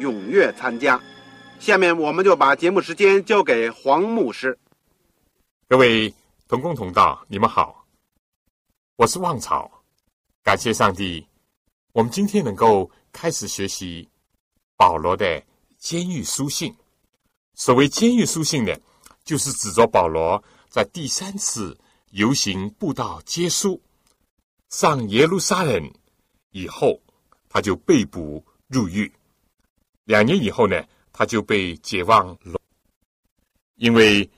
[0.00, 1.00] 踊跃参加。
[1.58, 4.58] 下面我们就把节目时间交给黄牧师。
[5.68, 6.12] 各位
[6.48, 7.86] 同工同道，你们好，
[8.96, 9.70] 我是旺草，
[10.42, 11.24] 感谢上帝，
[11.92, 14.08] 我们今天能够开始学习
[14.76, 15.42] 保罗的
[15.78, 16.74] 监狱书信。
[17.54, 18.74] 所谓监狱书信呢，
[19.22, 21.78] 就是指着保罗在第三次。
[22.12, 23.80] 游行布道结束，
[24.68, 25.88] 上耶路撒冷
[26.50, 27.00] 以后，
[27.48, 29.12] 他就被捕入狱。
[30.10, 32.60] 两年以后呢，他就被解放了，
[33.76, 34.28] 因为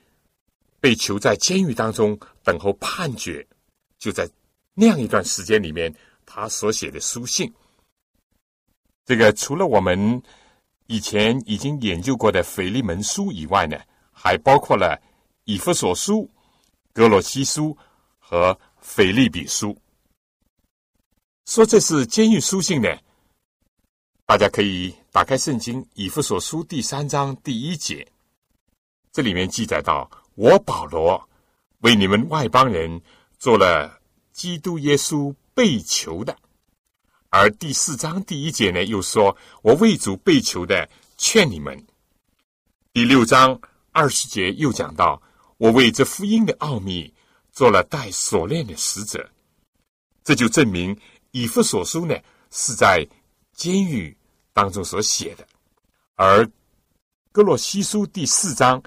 [0.79, 3.43] 被囚在监狱当中等候判决。
[3.97, 4.29] 就在
[4.75, 5.91] 那样一段时间里面，
[6.27, 7.51] 他所写的书信，
[9.03, 10.21] 这个除了我们
[10.85, 13.75] 以前已经研究过的腓利门书以外呢，
[14.11, 15.01] 还包括了
[15.45, 16.29] 以弗所书。
[16.93, 17.75] 格罗西书
[18.19, 19.75] 和腓利比书
[21.47, 22.95] 说这是监狱书信呢，
[24.27, 28.11] 大家可以打开圣经以弗所书第三章第一节，
[29.11, 31.29] 这里面记载到：“我保罗
[31.81, 32.99] 为你们外邦人
[33.37, 34.01] 做了
[34.31, 36.35] 基督耶稣被囚的。”
[37.29, 41.85] 而第四章第一节呢，又说：“我为主被囚的，劝你们。”
[42.91, 45.21] 第六章二十节又讲到。
[45.57, 47.13] 我为这福音的奥秘
[47.51, 49.29] 做了带锁链的使者，
[50.23, 50.99] 这就证明
[51.31, 52.15] 以弗所书呢
[52.49, 53.07] 是在
[53.53, 54.17] 监狱
[54.53, 55.45] 当中所写的，
[56.15, 56.47] 而
[57.31, 58.81] 哥洛西书第四章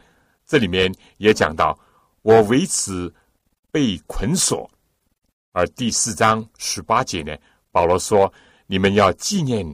[0.46, 1.78] 这里面也讲到
[2.22, 3.12] 我为此
[3.72, 4.70] 被捆锁，
[5.52, 7.36] 而第四章十八节呢，
[7.72, 8.32] 保罗说
[8.66, 9.66] 你们要纪念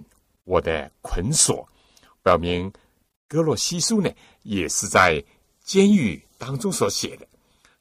[0.44, 1.69] 我的捆锁，
[2.22, 2.72] 表明
[3.28, 4.10] 哥洛西书呢
[4.42, 5.22] 也是在
[5.62, 6.20] 监狱。
[6.38, 7.28] 当中所写的，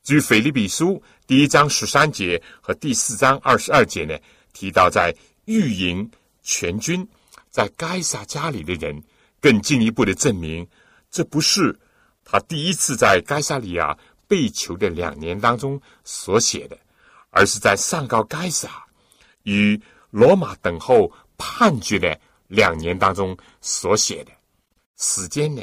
[0.04, 4.16] 据腓利比书第一章十三节和第四章二十二节呢，
[4.54, 5.12] 提到在
[5.46, 6.08] 御营
[6.44, 7.08] 全军
[7.52, 9.04] 在该撒家里的人，
[9.40, 10.68] 更进一步的证明，
[11.12, 11.80] 这不是
[12.24, 13.96] 他第一次在该撒利亚
[14.28, 16.76] 被囚的两年当中所写的，
[17.30, 18.84] 而是在上告该撒
[19.44, 19.80] 与
[20.10, 24.32] 罗马等候判决的两年当中所写的。
[24.98, 25.62] 时间呢，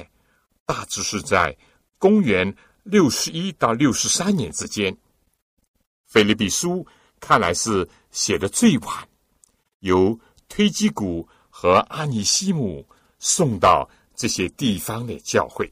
[0.64, 1.56] 大致是在
[1.98, 2.54] 公元。
[2.84, 4.96] 六十一到六十三年之间，
[6.06, 6.86] 菲利比书
[7.20, 9.06] 看来是写的最晚，
[9.80, 10.18] 由
[10.48, 11.28] 推基古
[11.60, 12.86] 和阿尼西姆
[13.18, 15.68] 送到这些地方的教会。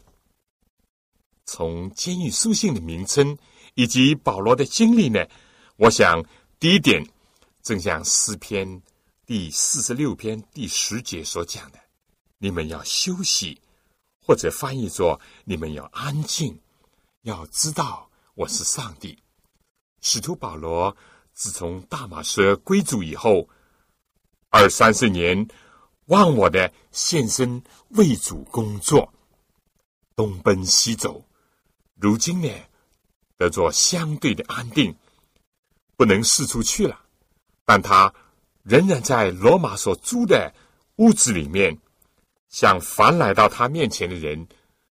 [1.44, 3.38] 从监狱书信的名称
[3.74, 5.24] 以及保罗的经历呢，
[5.76, 6.20] 我想
[6.58, 7.08] 第一点，
[7.62, 8.82] 正像诗篇
[9.26, 11.78] 第四十六篇第十节所讲的
[12.38, 13.56] ：“你们要休息，
[14.20, 16.58] 或者翻译作你们要安静。”
[17.22, 19.16] 要知道我是上帝。
[20.00, 20.97] 使徒保罗
[21.32, 23.48] 自从大马士归主以后，
[24.50, 25.47] 二三十年
[26.06, 29.12] 忘我的献身为主工作，
[30.14, 31.24] 东奔西走，
[31.96, 32.48] 如今呢
[33.36, 34.94] 得做相对的安定，
[35.96, 37.00] 不能四处去了，
[37.64, 38.12] 但他
[38.62, 40.52] 仍然在罗马所租的
[40.96, 41.76] 屋子里面，
[42.48, 44.47] 向凡来到他面前的人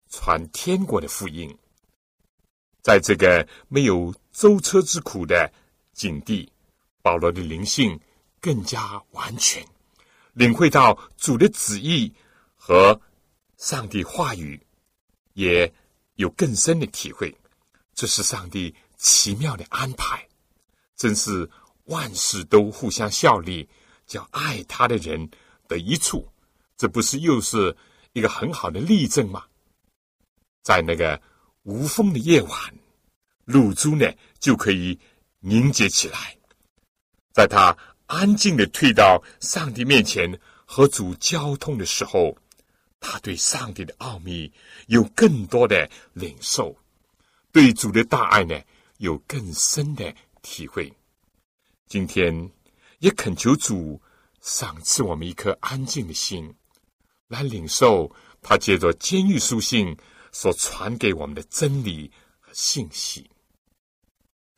[0.08, 1.54] 传天国的福音。
[2.82, 5.52] 在这个没有舟车之苦的
[5.92, 6.50] 境地，
[7.02, 8.00] 保罗的灵性
[8.40, 9.64] 更加完全，
[10.32, 12.12] 领会到主的旨意
[12.54, 13.00] 和
[13.56, 14.60] 上帝话语，
[15.34, 15.72] 也
[16.14, 17.34] 有更深的体会。
[17.94, 20.26] 这是上帝奇妙的安排，
[20.96, 21.48] 真是
[21.84, 23.68] 万事都互相效力，
[24.06, 25.30] 叫爱他的人
[25.68, 26.26] 得一处。
[26.76, 27.76] 这不是又是
[28.12, 29.44] 一个很好的例证吗？
[30.62, 31.20] 在那个。
[31.64, 32.74] 无风的夜晚，
[33.44, 34.04] 露珠呢
[34.40, 34.98] 就可以
[35.38, 36.36] 凝结起来。
[37.32, 37.78] 在他
[38.12, 42.36] 安静的退到上帝面前，和主交通的时候，
[43.00, 44.52] 他对上帝的奥秘
[44.88, 46.76] 有更多的领受，
[47.52, 48.60] 对主的大爱呢
[48.98, 50.92] 有更深的体会。
[51.88, 52.50] 今天
[52.98, 53.98] 也恳求主
[54.42, 56.54] 赏赐我们一颗安静的心，
[57.28, 59.96] 来领受他借着监狱书信
[60.32, 63.26] 所传给我们的真理和信息。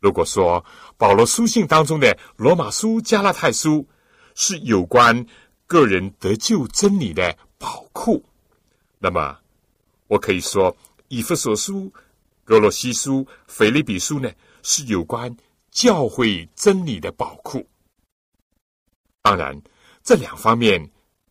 [0.04, 0.62] 如果说
[0.98, 3.88] 保罗书信当中的罗马书、加拉太书
[4.34, 5.24] 是有关
[5.66, 8.22] 个人得救真理的宝库，
[8.98, 9.34] 那么
[10.06, 10.76] 我可以说
[11.08, 11.90] 以弗所书、
[12.44, 14.30] 格罗西书、腓利比书呢
[14.62, 15.34] 是有关
[15.70, 17.66] 教会真理的宝库。
[19.22, 19.58] 当然，
[20.02, 20.86] 这两方面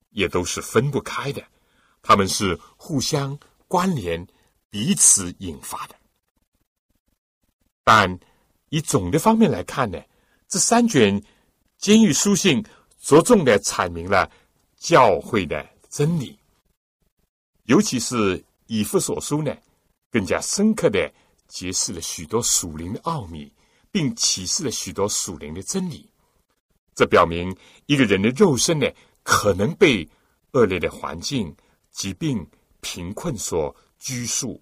[0.10, 1.44] 也都是分不开的，
[2.02, 3.38] 他们是互相
[3.68, 4.28] 关联、
[4.72, 5.96] 彼此引发的，
[7.84, 8.20] 但。
[8.74, 10.02] 以总的方面来看呢，
[10.48, 11.22] 这三卷
[11.78, 12.66] 监狱书信
[13.00, 14.28] 着重的阐明了
[14.78, 16.40] 教会的真理，
[17.66, 19.56] 尤其是以弗所书呢，
[20.10, 21.14] 更加深刻的
[21.48, 23.54] 揭示了许多属灵的奥秘，
[23.92, 26.10] 并启示了许多属灵的真理。
[26.96, 27.56] 这表明
[27.86, 28.88] 一个人的肉身呢，
[29.22, 30.10] 可能被
[30.54, 31.56] 恶劣的环境、
[31.92, 32.44] 疾病、
[32.82, 34.60] 贫困所拘束，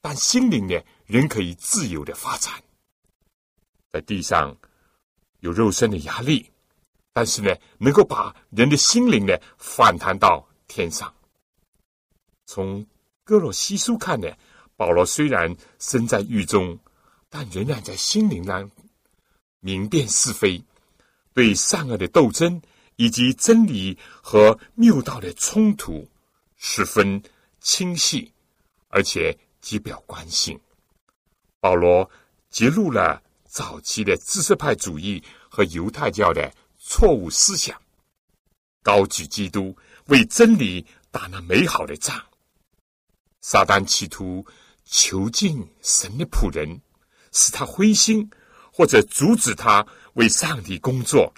[0.00, 2.62] 但心灵呢，仍可以自由的发展。
[3.92, 4.56] 在地上
[5.40, 6.50] 有肉身的压力，
[7.12, 11.12] 但是呢，能够把人的心灵呢反弹到天上。
[12.46, 12.86] 从
[13.22, 14.28] 哥罗西书看呢，
[14.76, 16.78] 保罗虽然身在狱中，
[17.28, 18.70] 但仍然在心灵上
[19.60, 20.62] 明辨是非，
[21.34, 22.60] 对善恶的斗争
[22.96, 26.08] 以及真理和谬道的冲突
[26.56, 27.22] 十分
[27.60, 28.32] 清晰，
[28.88, 30.58] 而且极表关心。
[31.60, 32.10] 保罗
[32.48, 33.22] 揭露了。
[33.52, 37.78] 早期的知识派主义和犹太教的错误思想，
[38.82, 39.76] 高举基督
[40.06, 42.18] 为真理打那美好的仗。
[43.42, 44.42] 撒旦企图
[44.86, 46.80] 囚禁神的仆人，
[47.30, 48.26] 使他灰心，
[48.72, 51.30] 或者阻止他为上帝工作。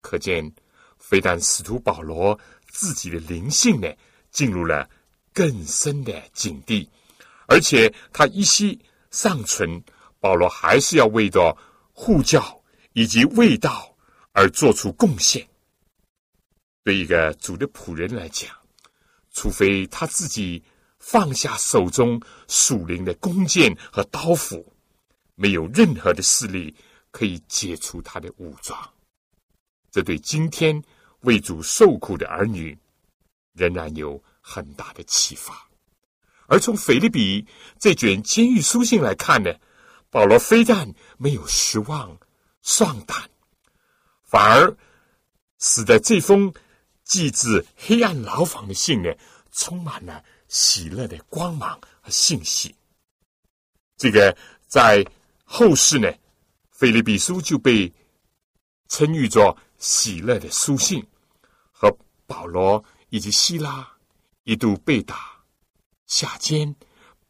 [0.00, 0.52] 可见，
[0.98, 2.36] 非但使徒保罗
[2.68, 3.88] 自己的灵性呢
[4.32, 4.90] 进入了
[5.32, 6.90] 更深的境地，
[7.46, 9.80] 而且他一息尚存。
[10.20, 11.56] 保罗还是要为着
[11.92, 12.62] 护教
[12.92, 13.96] 以及卫道
[14.32, 15.46] 而做出贡献。
[16.84, 18.48] 对一个主的仆人来讲，
[19.32, 20.62] 除非他自己
[20.98, 24.72] 放下手中属灵的弓箭和刀斧，
[25.34, 26.74] 没有任何的势力
[27.10, 28.78] 可以解除他的武装。
[29.90, 30.82] 这对今天
[31.20, 32.76] 为主受苦的儿女，
[33.54, 35.66] 仍然有很大的启发。
[36.46, 37.46] 而从腓利比
[37.78, 39.52] 这卷监狱书信来看呢？
[40.10, 42.18] 保罗非但没有失望、
[42.62, 43.30] 丧胆，
[44.24, 44.76] 反而
[45.60, 46.52] 使得这封
[47.04, 49.10] 寄自黑暗牢房的信呢，
[49.52, 52.74] 充满了喜乐的光芒和信息。
[53.96, 54.36] 这个
[54.66, 55.04] 在
[55.44, 56.08] 后世呢，
[56.70, 57.92] 《菲利比书》就被
[58.88, 61.06] 称誉作喜乐的书信，
[61.70, 61.96] 和
[62.26, 63.88] 保罗以及希拉
[64.42, 65.40] 一度被打、
[66.06, 66.74] 下监。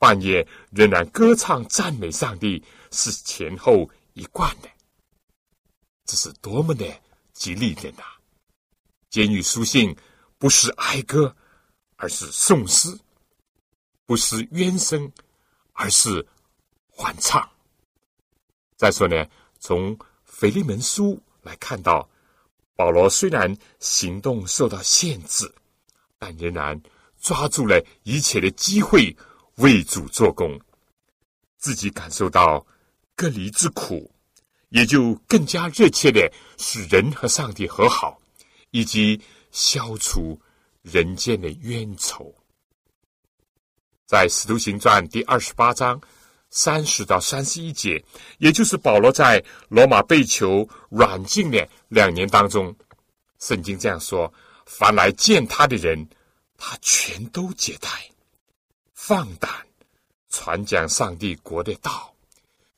[0.01, 4.69] 半夜仍然歌唱赞美上帝，是前后一贯的。
[6.07, 6.87] 这是多么的
[7.35, 8.03] 激励人呐！
[9.11, 9.95] 监狱书信
[10.39, 11.37] 不是哀歌，
[11.97, 12.97] 而是颂诗；
[14.07, 15.13] 不是冤声，
[15.75, 16.27] 而是
[16.89, 17.47] 欢唱。
[18.79, 19.27] 再说呢，
[19.59, 22.09] 从腓利门书来看到，
[22.75, 25.55] 保罗虽然行动受到限制，
[26.19, 26.81] 但仍然
[27.21, 29.15] 抓住了一切的机会。
[29.61, 30.59] 为主做工，
[31.59, 32.67] 自己感受到
[33.15, 34.11] 隔离之苦，
[34.71, 38.19] 也就更加热切的使人和上帝和好，
[38.71, 40.41] 以及消除
[40.83, 42.35] 人间的冤仇。
[44.07, 46.01] 在《使徒行传》第二十八章
[46.49, 48.03] 三十到三十一节，
[48.39, 52.75] 也就是保罗在罗马被囚软禁的两年当中，
[53.39, 54.33] 圣经这样说
[54.65, 56.09] ：“凡来见他的人，
[56.57, 57.89] 他全都接待。”
[59.03, 59.51] 放胆
[60.29, 62.15] 传讲上帝国的道，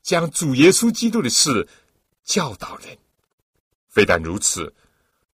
[0.02, 1.68] 将主耶稣基督的事
[2.22, 2.96] 教导人。
[3.88, 4.72] 非但如此，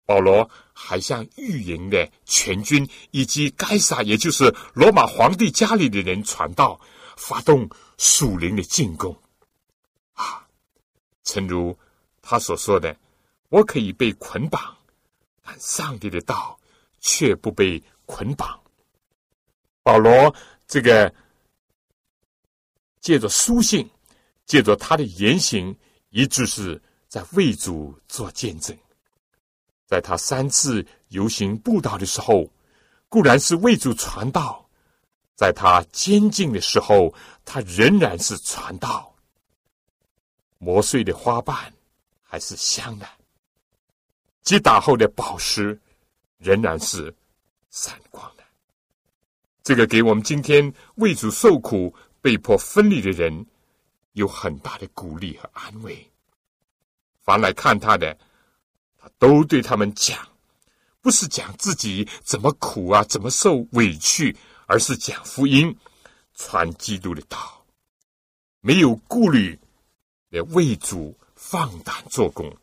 [0.05, 6.79] 保罗还向御营的全军以及该撒，也就是罗马皇帝家里的人传道，
[7.17, 9.19] 发动属灵的进攻。
[10.13, 10.47] 啊，
[11.23, 11.75] 诚如
[12.21, 12.95] 他所说的
[13.49, 14.77] ：“我可以被捆绑，
[15.41, 16.57] 但上帝的道
[16.99, 18.57] 却不被捆绑。”
[19.81, 20.33] 保罗。
[20.67, 21.13] 这个
[22.99, 23.89] 借着书信，
[24.45, 25.75] 借着他的言行，
[26.09, 28.75] 一直是在为主做见证。
[29.85, 32.49] 在他三次游行布道的时候，
[33.07, 34.67] 固然是为主传道；
[35.35, 37.13] 在他监禁的时候，
[37.45, 39.15] 他仍然是传道。
[40.57, 41.71] 磨碎的花瓣
[42.23, 43.07] 还是香的，
[44.41, 45.79] 击打后的宝石
[46.39, 47.15] 仍然是
[47.69, 48.34] 闪光。
[49.65, 51.91] 这个给我们今天为主受苦、
[52.21, 53.47] 被迫分离的人
[54.13, 56.07] 有很大的鼓励和安慰。
[57.23, 58.15] 凡来看他的，
[58.99, 60.19] 他都对他们讲，
[61.01, 65.75] 不是讲自己怎么苦啊，怎么受委屈，而是讲福音，
[66.35, 67.65] 传基督的道，
[68.61, 69.59] 没有顾虑。
[70.49, 72.55] 为主放胆做工，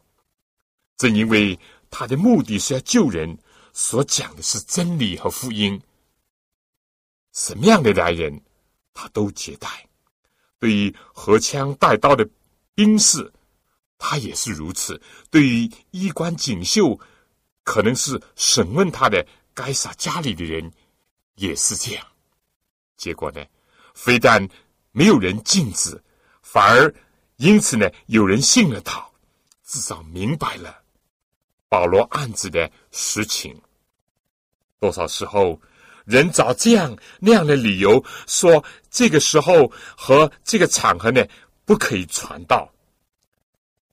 [0.98, 1.58] 正因为
[1.90, 3.36] 他的目的是要救人，
[3.72, 5.80] 所讲的是真理和福音。
[7.32, 8.40] 什么样的来人，
[8.94, 9.68] 他都接待。
[10.58, 12.28] 对于荷枪带刀的
[12.74, 13.32] 兵士，
[13.98, 14.94] 他也是如此；
[15.30, 16.98] 对于衣冠锦绣，
[17.64, 20.70] 可能是审问他的该杀家里的人，
[21.34, 22.06] 也是这样。
[22.96, 23.44] 结果呢，
[23.94, 24.48] 非但
[24.92, 26.02] 没有人禁止，
[26.42, 26.94] 反而。
[27.36, 29.04] 因此呢，有人信了他，
[29.64, 30.80] 至少明白了
[31.68, 33.60] 保罗案子的实情。
[34.78, 35.60] 多少时候，
[36.04, 41.24] 人找这样那样的理由，说这个时候和这个场合呢
[41.64, 42.70] 不可以传道。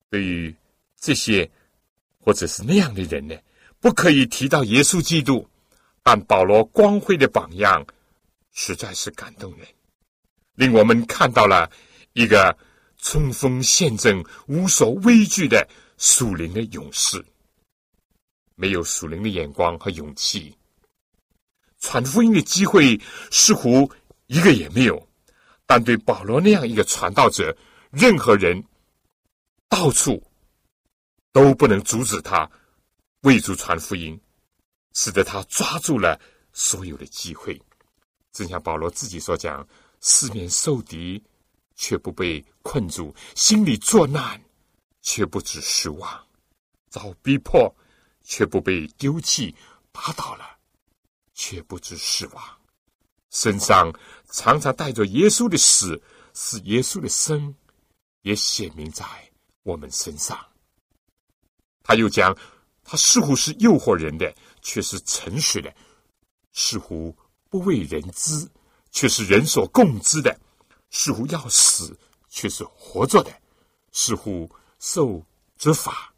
[0.09, 0.55] 对于
[0.99, 1.49] 这些
[2.19, 3.35] 或者是那样的人呢，
[3.79, 5.47] 不可以提到耶稣基督。
[6.03, 7.85] 但保罗光辉的榜样
[8.53, 9.67] 实在是感动人，
[10.55, 11.69] 令我们看到了
[12.13, 12.57] 一个。
[13.01, 15.65] 冲锋陷阵、无所畏惧的
[15.97, 17.23] 属灵的勇士，
[18.55, 20.53] 没有属灵的眼光和勇气，
[21.79, 22.99] 传福音的机会
[23.31, 23.91] 似乎
[24.27, 25.07] 一个也没有。
[25.65, 27.55] 但对保罗那样一个传道者，
[27.91, 28.63] 任何人
[29.67, 30.21] 到处
[31.31, 32.49] 都不能阻止他
[33.21, 34.19] 为主传福音，
[34.93, 36.19] 使得他抓住了
[36.53, 37.61] 所有的机会。
[38.31, 39.67] 正像保罗自己所讲
[40.01, 41.23] ：“四面受敌。”
[41.81, 44.43] 却不被困住，心里作难，
[45.01, 46.09] 却不知失望；
[46.89, 47.73] 遭逼迫，
[48.21, 49.55] 却不被丢弃；
[49.93, 50.58] 打倒了，
[51.39, 52.43] 却不知死亡。
[53.29, 53.89] 身上
[54.29, 55.99] 常常带着耶稣的死，
[56.33, 57.55] 使耶稣的生
[58.23, 59.05] 也显明在
[59.63, 60.37] 我们身上。
[61.81, 62.37] 他又讲，
[62.83, 65.71] 他似乎是诱惑人的，却是诚实的；
[66.51, 67.15] 似乎
[67.49, 68.45] 不为人知，
[68.91, 70.37] 却是人所共知的。
[70.91, 73.31] 似乎要死，却是活着的；
[73.93, 76.13] 似乎受责罚，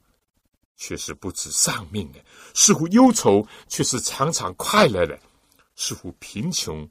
[0.77, 2.19] 却是不知丧命的；
[2.53, 5.15] 似乎忧愁，却是常常快乐的；
[5.75, 6.89] 似乎贫穷，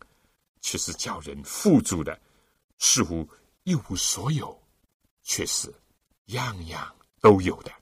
[0.61, 2.13] 却是叫人富足的；
[2.79, 3.29] 似乎
[3.65, 4.61] 一无所有，
[5.23, 5.73] 却是
[6.27, 7.73] 样样都有的。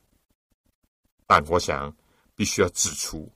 [1.26, 1.94] 但我想
[2.34, 3.30] 必须要指出，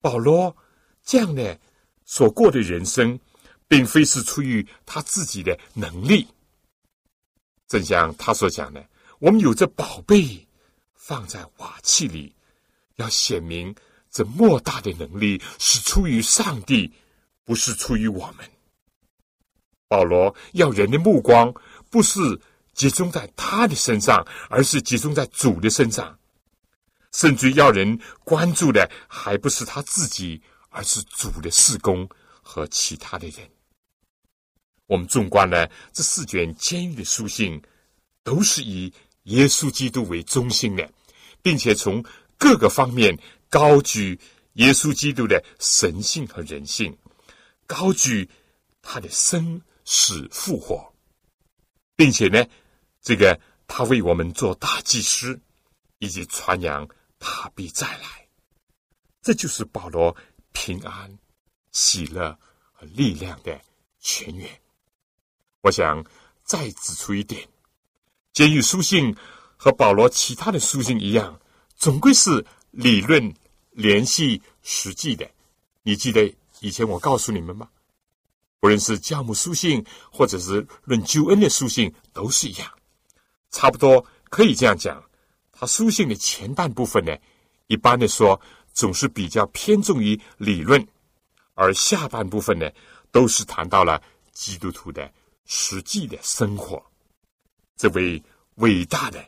[0.00, 0.56] 保罗
[1.02, 1.58] 这样的
[2.04, 3.18] 所过的人生。
[3.68, 6.24] 并非是出于他自己的能力，
[7.66, 10.46] 正像他所讲的，我们有着宝贝
[10.94, 12.32] 放在瓦器里，
[12.96, 13.74] 要显明
[14.10, 16.92] 这莫大的能力是出于上帝，
[17.44, 18.50] 不是出于我们。
[19.88, 21.54] 保罗要人的目光
[21.90, 22.20] 不是
[22.72, 26.18] 集中在他的身上，而是集中在主的身上，
[27.12, 32.08] 甚至要人关注的还不是他自己，而是主的事工
[32.42, 33.48] 和其他的人。
[34.86, 37.60] 我们纵观了这四卷监狱的书信，
[38.22, 38.92] 都是以
[39.24, 40.90] 耶稣基督为中心的，
[41.42, 42.04] 并且从
[42.38, 44.18] 各个方面高举
[44.54, 46.96] 耶稣基督的神性和人性，
[47.66, 48.28] 高举
[48.82, 50.92] 他的生死复活，
[51.94, 52.44] 并且呢，
[53.02, 55.38] 这个他为我们做大祭司，
[55.98, 56.88] 以及传扬
[57.18, 58.28] 他必再来，
[59.22, 60.14] 这就是保罗
[60.52, 61.18] 平安、
[61.72, 62.38] 喜乐
[62.72, 63.60] 和力量的
[64.00, 64.48] 泉源。
[65.62, 66.04] 我想
[66.44, 67.48] 再指出一点：
[68.32, 69.14] 监狱书信
[69.56, 71.40] 和保罗其他的书信一样，
[71.76, 73.32] 总归是理论
[73.70, 75.28] 联系实际的。
[75.82, 77.68] 你记得以前我告诉你们吗？
[78.62, 82.68] 无论是教母书信，或者是论救恩的书信，都是一样。
[83.50, 85.02] 差不多可以这样讲，
[85.52, 87.16] 他书信的前半部分呢，
[87.68, 88.40] 一般的说
[88.72, 90.84] 总是比较偏重于理论，
[91.54, 92.68] 而下半部分呢，
[93.12, 94.02] 都是谈到了
[94.32, 95.12] 基督徒的。
[95.48, 96.84] 实际的生活，
[97.76, 98.20] 这位
[98.56, 99.24] 伟大的、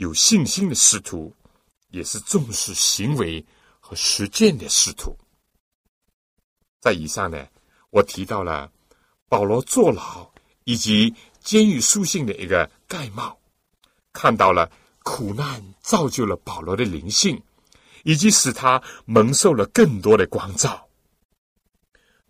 [0.00, 1.30] 有信心的师徒，
[1.90, 3.44] 也是重视行为
[3.78, 5.14] 和实践的师徒。
[6.80, 7.46] 在以上呢，
[7.90, 8.72] 我提到了
[9.28, 10.26] 保罗坐牢
[10.64, 13.38] 以及监狱书信的一个概貌，
[14.14, 17.38] 看到了苦难造就了保罗的灵性，
[18.02, 20.88] 以及使他蒙受了更多的光照。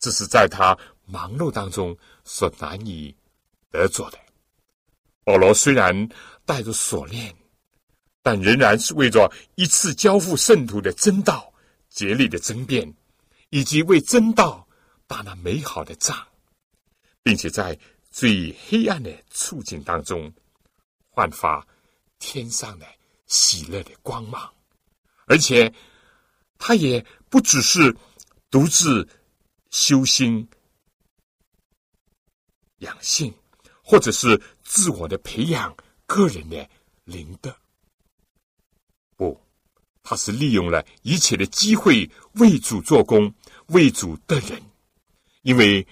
[0.00, 3.14] 这是在他忙碌当中所难以
[3.70, 4.18] 得着的。
[5.22, 6.08] 保罗虽然
[6.44, 7.32] 带着锁链，
[8.22, 11.52] 但仍然是为着一次交付圣徒的真道
[11.88, 12.92] 竭力的争辩，
[13.50, 14.66] 以及为真道
[15.06, 16.16] 打那美好的仗，
[17.22, 17.78] 并且在
[18.10, 20.32] 最黑暗的处境当中
[21.10, 21.66] 焕发
[22.18, 22.86] 天上的
[23.26, 24.52] 喜乐的光芒。
[25.26, 25.72] 而且，
[26.58, 27.96] 他也不只是
[28.50, 29.08] 独自。
[29.72, 30.48] 修心、
[32.78, 33.32] 养性，
[33.84, 35.72] 或者是自我的培养
[36.06, 36.68] 个人的
[37.04, 37.56] 灵德，
[39.20, 39.38] 不，
[40.02, 43.30] 他是利用了一切的机会为主做工、
[43.66, 44.58] 为主的人。
[45.42, 45.86] 因为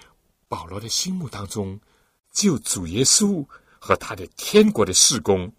[0.47, 1.79] 保罗的心目当中，
[2.31, 3.45] 只有主耶稣
[3.77, 5.53] 和他的天国的事工，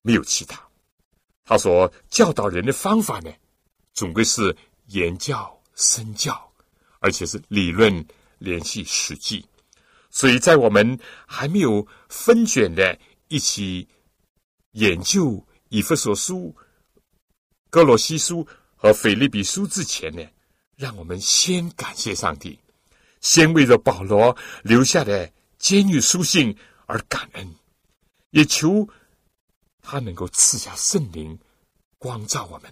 [0.00, 0.66] 没有其他。
[1.44, 3.30] 他所教导人的方法呢，
[3.92, 5.54] 总归是言教。
[5.78, 6.50] 身教，
[7.00, 8.02] 而且是理论
[8.38, 9.44] 联系实际，
[10.08, 13.86] 所以在我们还没有分卷的一起
[14.76, 16.54] 研究以弗所书、
[17.70, 20.22] 哥罗西书和腓利比书之前呢，
[20.76, 22.58] 让我们先感谢上帝，
[23.22, 26.54] 先为着保罗留下的监狱书信
[26.84, 27.54] 而感恩，
[28.30, 28.86] 也求
[29.80, 31.38] 他能够赐下圣灵
[31.98, 32.70] 光照我们，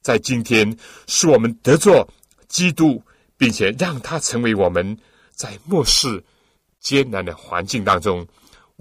[0.00, 2.08] 在今天使我们得着。
[2.48, 3.02] 基督，
[3.38, 4.98] 并且让他成为我们
[5.34, 6.22] 在末世
[6.80, 8.28] 艰难的环境当中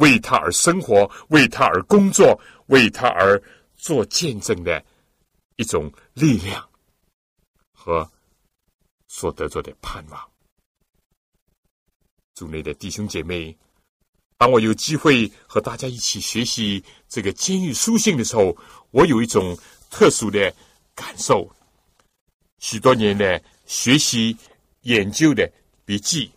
[0.01, 3.41] 为他而生活、为他而工作、为他而
[3.77, 4.83] 做见证的
[5.55, 6.69] 一种力量
[7.71, 8.07] 和
[9.07, 10.29] 所得着的盼望。
[12.35, 13.57] 组内的弟兄姐妹，
[14.37, 18.57] 当我有机会和大家一起学习这个监狱书信的时候，
[18.91, 19.57] 我有一种
[19.89, 20.53] 特殊的
[20.93, 21.49] 感受。
[22.59, 23.41] 许多年的。
[23.67, 24.35] 学习
[24.81, 25.49] 研究的
[25.85, 26.29] 笔记，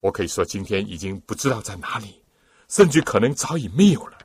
[0.00, 2.21] 我可以说今天已经不知道在哪里，
[2.72, 4.16] 甚至可能早已没有了。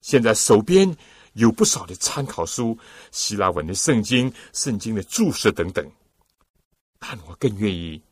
[0.00, 0.92] 现在手边
[1.34, 2.76] 有不少的参考书、
[3.12, 5.88] 希腊文的圣经、圣经的注释等等，
[6.98, 8.02] 但我更愿意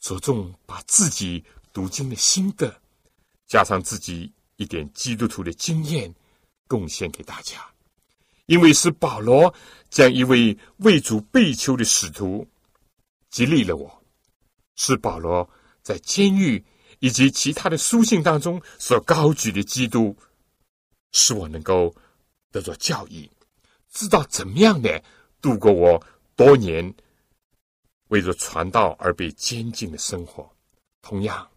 [0.00, 2.78] 着重把自己读经的心得，
[3.46, 6.14] 加上自己一点基督徒的经验，
[6.68, 7.66] 贡献给大家。
[8.44, 9.54] 因为是保罗
[9.88, 12.46] 将一位为主被囚的使徒。
[13.30, 14.02] 激励了我，
[14.74, 15.48] 是保罗
[15.82, 16.62] 在监狱
[17.00, 20.16] 以及其他的书信当中所高举的基督，
[21.12, 21.94] 使我能够
[22.52, 23.28] 得着教义，
[23.90, 25.02] 知道怎么样的
[25.40, 26.02] 度过我
[26.36, 26.94] 多年
[28.08, 30.50] 为着传道而被监禁的生活。
[31.02, 31.48] 同样，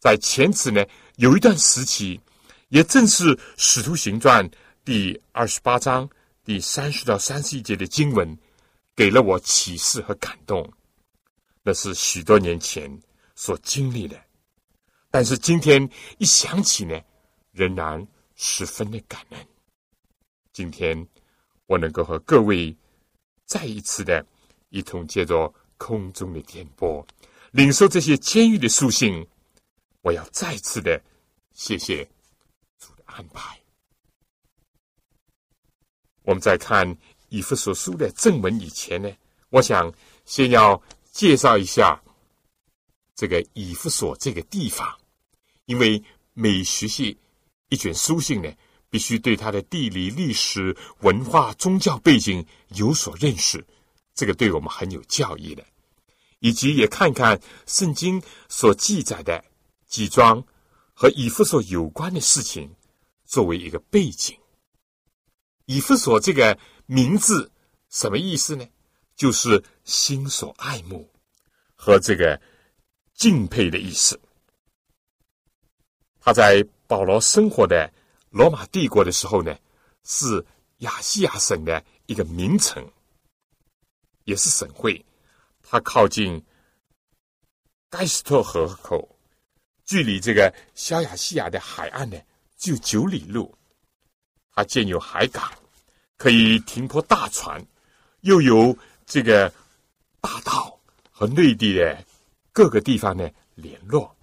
[0.00, 0.84] 在前次呢，
[1.16, 2.20] 有一段时期，
[2.68, 4.48] 也正是《使徒行传》
[4.84, 6.08] 第二十八章
[6.44, 8.36] 第三十到三十一节的经文，
[8.96, 10.68] 给了我启示和感动。
[11.62, 12.90] 那是许多年前
[13.36, 14.20] 所经历的，
[15.16, 17.00] 但是今天一想起呢，
[17.50, 19.48] 仍然十分的感恩。
[20.52, 21.08] 今天
[21.64, 22.76] 我能够和各位
[23.46, 24.22] 再一次的
[24.68, 27.02] 一同借着空中的电波，
[27.50, 29.26] 领受这些监狱的书信，
[30.02, 31.02] 我要再次的
[31.54, 32.04] 谢谢
[32.78, 33.58] 主的安排。
[36.24, 36.94] 我们在看
[37.30, 39.10] 以弗所书的正文以前呢，
[39.48, 39.90] 我想
[40.26, 40.78] 先要。
[41.10, 41.98] 介绍一下
[43.14, 44.86] 这个以弗所这个地方，
[45.66, 46.02] 因为
[46.32, 47.16] 每学习
[47.68, 48.52] 一卷书信呢，
[48.88, 53.64] 必须对它的地理、历史、文化、宗教背景有所认识，
[54.14, 55.64] 这个对我们很有教益的，
[56.38, 59.44] 以及也看看圣经所记载的
[59.86, 60.42] 几桩
[60.94, 62.74] 和以弗所有关的事情，
[63.24, 64.36] 作为一个背景。
[65.66, 67.50] 以弗所这个名字
[67.90, 68.64] 什么意思呢？
[69.16, 71.10] 就是心所爱慕
[71.74, 72.40] 和这个
[73.14, 74.20] 敬佩的意思。
[76.26, 77.88] 他在保罗生活的
[78.30, 79.56] 罗马帝国的时候呢，
[80.02, 80.44] 是
[80.78, 82.84] 亚细亚省的一个名城，
[84.24, 85.06] 也是省会。
[85.62, 86.44] 它靠近
[87.88, 89.08] 盖斯特河口，
[89.84, 92.20] 距离这个小亚细亚的海岸呢，
[92.56, 93.56] 只有九里路。
[94.52, 95.48] 它建有海港，
[96.16, 97.64] 可以停泊大船，
[98.22, 98.76] 又有。
[99.06, 99.48] 这个
[100.20, 100.76] 大道
[101.12, 102.04] 和内地的
[102.52, 104.16] 各个地方呢联络，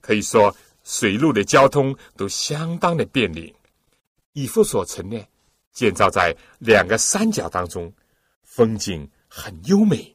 [0.00, 0.52] 可以说
[0.84, 3.54] 水路的交通都相当的便利。
[4.34, 5.20] 以弗所城呢
[5.72, 7.92] 建造在两个山脚当中，
[8.42, 10.14] 风景很优美，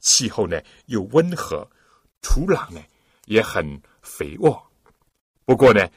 [0.00, 1.66] 气候呢又温和，
[2.20, 2.82] 土壤呢
[3.26, 4.70] 也很肥沃。
[5.44, 5.88] 不过呢，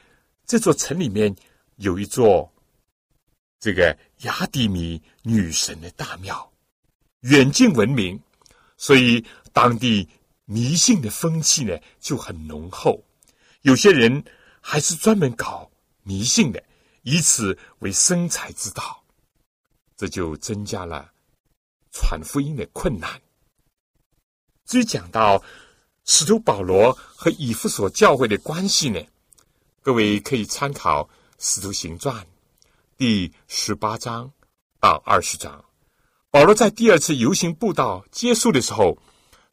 [0.46, 1.34] 这座城里面
[1.76, 2.50] 有一座
[3.60, 6.52] 这个雅典米女神的大庙，
[7.20, 8.20] 远近闻名，
[8.76, 10.08] 所以当地
[10.44, 13.02] 迷信的风气呢就很浓厚。
[13.64, 14.22] 有些人
[14.60, 15.70] 还是专门搞
[16.02, 16.62] 迷信的，
[17.00, 19.02] 以此为生财之道，
[19.96, 21.10] 这就增加了
[21.90, 23.22] 传福音的困难。
[24.66, 25.42] 至于讲到
[26.04, 29.00] 使徒保罗和以弗所教会的关系呢，
[29.80, 31.02] 各位可以参考
[31.38, 32.22] 《使徒行传》
[32.98, 34.30] 第十八章
[34.78, 35.64] 到二十章。
[36.30, 38.98] 保罗在第二次游行布道结束的时候，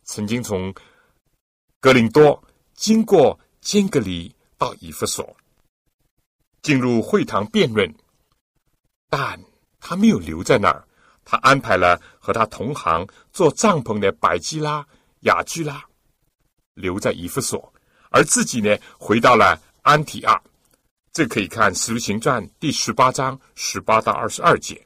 [0.04, 0.76] 曾经从
[1.80, 2.44] 格林多
[2.74, 5.36] 经过坚格里到以弗所，
[6.62, 7.94] 进入会堂辩论，
[9.10, 9.40] 但
[9.80, 10.86] 他没有留在那儿，
[11.24, 14.86] 他安排了和他同行做帐篷的百基拉。
[15.22, 15.86] 雅居拉
[16.74, 17.72] 留在以弗所，
[18.10, 20.42] 而自己呢回到了安提阿。
[21.14, 24.84] 这可以看《使徒行传》第十八章十八到二十二节。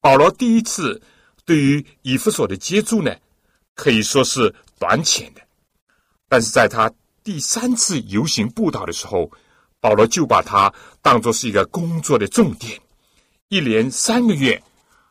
[0.00, 0.98] 保罗第一次
[1.44, 3.14] 对于以弗所的接触呢，
[3.74, 5.42] 可以说是短浅的，
[6.26, 6.90] 但是在他
[7.26, 9.28] 第三次游行布道的时候，
[9.80, 12.80] 保罗就把它当作是一个工作的重点，
[13.48, 14.62] 一连三个月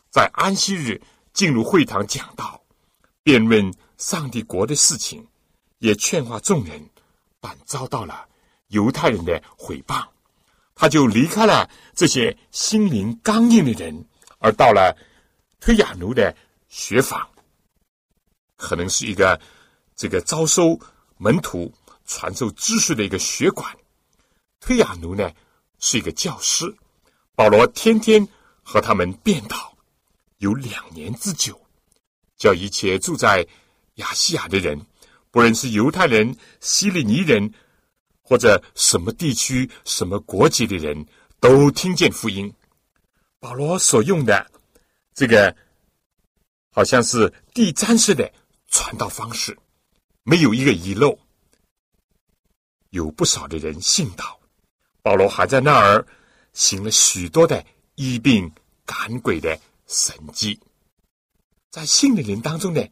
[0.10, 1.02] 在安息日
[1.34, 2.64] 进入会堂讲道、
[3.22, 3.70] 辩论。
[3.98, 5.26] 上帝国的事情，
[5.80, 6.90] 也劝化众人，
[7.42, 8.26] 但遭到了
[8.68, 10.06] 犹太人的毁谤，
[10.74, 14.06] 他就离开了这些心灵刚硬的人，
[14.40, 14.96] 而到了
[15.60, 16.36] 推雅奴的
[16.68, 17.26] 学坊，
[18.58, 19.40] 可能是一个
[19.96, 20.78] 这个招收
[21.18, 21.74] 门徒、
[22.06, 23.76] 传授知识的一个学馆。
[24.60, 25.32] 推雅奴呢
[25.80, 26.66] 是一个教师，
[27.36, 28.28] 保罗天天
[28.64, 29.78] 和他们辩道，
[30.38, 31.60] 有两年之久，
[32.38, 33.48] 叫一切住在。
[33.96, 34.78] 亚细亚的人，
[35.32, 37.50] 不论是犹太人、希利尼人，
[38.22, 41.06] 或者什么地区、什么国籍的人，
[41.40, 42.54] 都听见福音。
[43.40, 44.52] 保罗所用的
[45.14, 45.56] 这个，
[46.72, 48.30] 好像是地毡式的
[48.68, 49.58] 传道方式，
[50.24, 51.18] 没有一个遗漏。
[52.96, 54.40] 有不少的人信道，
[55.02, 56.06] 保罗还在那儿
[56.54, 57.64] 行了许多的
[57.96, 58.52] 医病
[58.86, 60.60] 赶鬼的神迹。
[61.70, 62.84] 在信的人当中呢。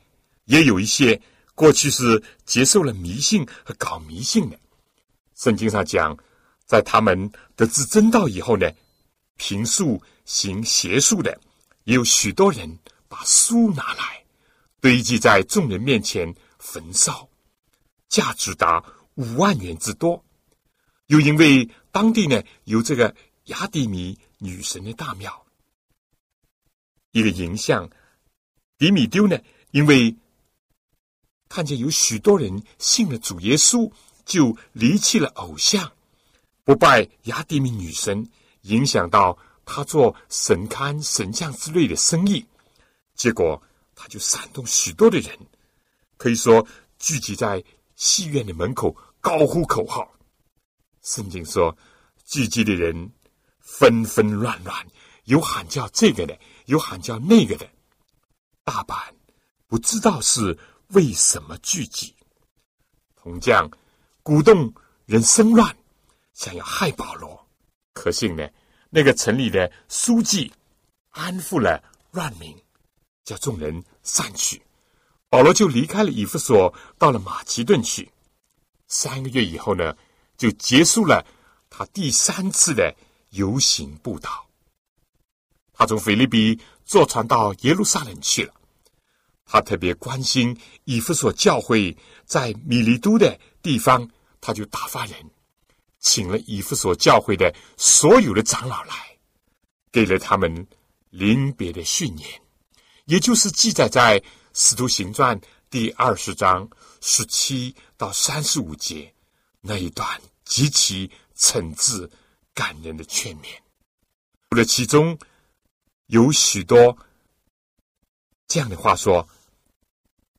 [0.45, 1.21] 也有一些
[1.55, 4.59] 过去是接受了迷信和搞迷信的。
[5.35, 6.17] 圣经上讲，
[6.65, 8.69] 在他们得知真道以后呢，
[9.37, 11.39] 平素行邪术的，
[11.85, 14.21] 也有许多人把书拿来
[14.81, 17.29] 堆积在众人面前焚烧，
[18.09, 18.83] 价值达
[19.15, 20.23] 五万元之多。
[21.07, 25.45] 又因为当地呢有这个雅典米女神的大庙，
[27.11, 27.89] 一个影像，
[28.77, 29.37] 迪米丢呢，
[29.71, 30.15] 因为。
[31.49, 33.91] 看见有许多人信了主耶稣，
[34.25, 35.91] 就离弃了偶像，
[36.63, 38.27] 不拜雅典米女神，
[38.61, 42.43] 影响到他做神龛、神像之类的生意，
[43.13, 43.61] 结果
[43.93, 45.37] 他就煽动许多的人，
[46.17, 46.65] 可以说
[46.97, 47.63] 聚集在
[48.03, 50.13] 戏院的门口高呼口号。
[51.03, 51.73] 圣经说，
[52.25, 53.09] 聚集的人
[53.61, 54.85] 纷纷乱乱，
[55.23, 57.65] 有喊叫这个的，有喊叫那个的，
[58.65, 58.97] 大半
[59.67, 60.59] 不知道是。
[60.89, 62.13] 为什么聚集？
[63.15, 63.67] 铜匠
[64.21, 64.71] 鼓动
[65.05, 65.75] 人生乱，
[66.33, 67.47] 想要害保罗。
[67.93, 68.47] 可幸呢，
[68.91, 70.53] 那个城里的书记
[71.09, 72.55] 安抚了乱民，
[73.23, 74.61] 叫众人散去。
[75.33, 78.07] 保罗就离开了以弗所，到了马其顿去。
[78.87, 79.97] 三个月以后呢，
[80.37, 81.25] 就结束了
[81.71, 82.95] 他第三次的
[83.31, 84.47] 游行布道。
[85.73, 88.53] 他从菲律宾坐船到耶路撒冷去了。
[89.43, 94.07] 他特别关心以弗所教会在米利都的地方，
[94.39, 95.15] 他就打发人
[95.99, 98.93] 请了以弗所教会的所有的长老来，
[99.91, 100.67] 给了他们
[101.09, 102.29] 临别的训言，
[103.05, 104.19] 也就是记载在
[104.53, 105.39] 《使徒行传》
[105.69, 106.69] 第二十章
[107.01, 109.11] 十七到三十五节
[109.61, 110.07] 那一段
[110.45, 112.09] 极其诚挚
[112.53, 113.47] 感人的劝勉。
[114.49, 115.17] 除了其中
[116.07, 116.97] 有许多。
[118.45, 119.27] 这样的话说，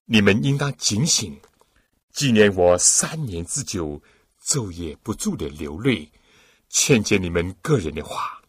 [0.04, 1.36] 你们应当警醒，
[2.12, 4.00] 纪念我三年之久，
[4.44, 6.08] 昼夜不住的流泪，
[6.68, 8.40] 劝诫你们个人的话。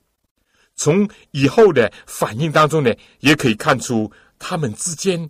[0.76, 5.28] 从以后的反应当中呢，也可以看出他们之间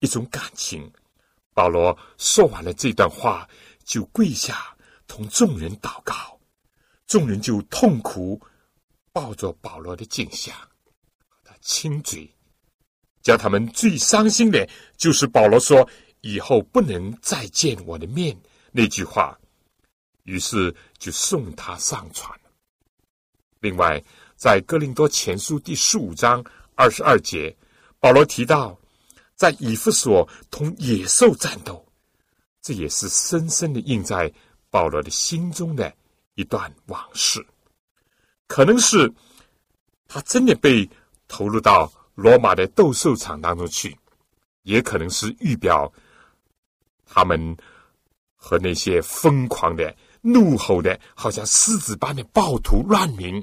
[0.00, 0.90] 一种感情。
[1.54, 3.48] 保罗说完了这段话，
[3.84, 6.38] 就跪下同众人祷告，
[7.06, 8.40] 众人就痛苦
[9.12, 10.54] 抱着保罗的颈项，
[11.44, 12.28] 他亲嘴。
[13.22, 15.86] 叫他们最伤心的，就是保罗说
[16.22, 18.34] 以后不能再见我的面
[18.72, 19.38] 那句话，
[20.22, 22.40] 于是就送他上船。
[23.60, 24.02] 另外，
[24.36, 26.42] 在哥林多前书第十五章
[26.74, 27.54] 二十二节，
[27.98, 28.79] 保罗提到，
[29.40, 31.82] 在以弗所同野兽战斗，
[32.60, 34.30] 这也是深深的印在
[34.68, 35.90] 保罗的心中的
[36.34, 37.42] 一段往事。
[38.46, 39.10] 可能是
[40.06, 40.86] 他真的被
[41.26, 43.96] 投入到罗马的斗兽场当中去，
[44.64, 45.90] 也可能是预表
[47.06, 47.56] 他们
[48.36, 49.96] 和那些疯狂的。
[50.20, 53.42] 怒吼的，好像狮子般的暴徒乱民，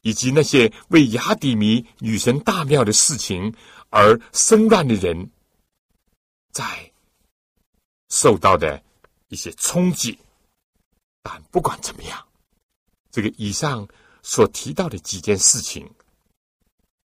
[0.00, 3.54] 以及那些为雅典米女神大庙的事情
[3.90, 5.30] 而生乱的人，
[6.52, 6.92] 在
[8.08, 8.82] 受到的
[9.28, 10.18] 一些冲击。
[11.22, 12.26] 但不管怎么样，
[13.10, 13.86] 这个以上
[14.22, 15.88] 所提到的几件事情，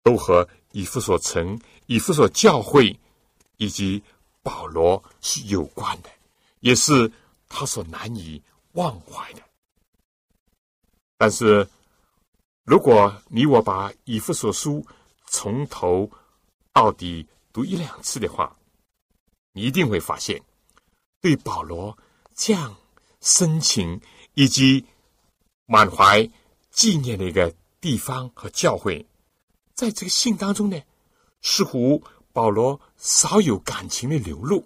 [0.03, 2.97] 都和以弗所城、以弗所教会
[3.57, 4.03] 以及
[4.41, 6.09] 保罗是有关的，
[6.59, 7.11] 也是
[7.47, 8.41] 他所难以。
[8.73, 9.41] 忘怀的，
[11.17, 11.67] 但是
[12.65, 14.85] 如果你我把以弗所书
[15.25, 16.09] 从头
[16.79, 18.55] 到底读一两次的话，
[19.51, 20.41] 你一定会发现，
[21.19, 21.97] 对保罗
[22.33, 22.73] 这样
[23.19, 23.99] 深情
[24.33, 24.85] 以及
[25.65, 26.25] 满怀
[26.71, 29.05] 纪念的一个地方和教会，
[29.75, 30.81] 在这个信当中呢，
[31.41, 34.65] 似乎保罗少有感情的流露。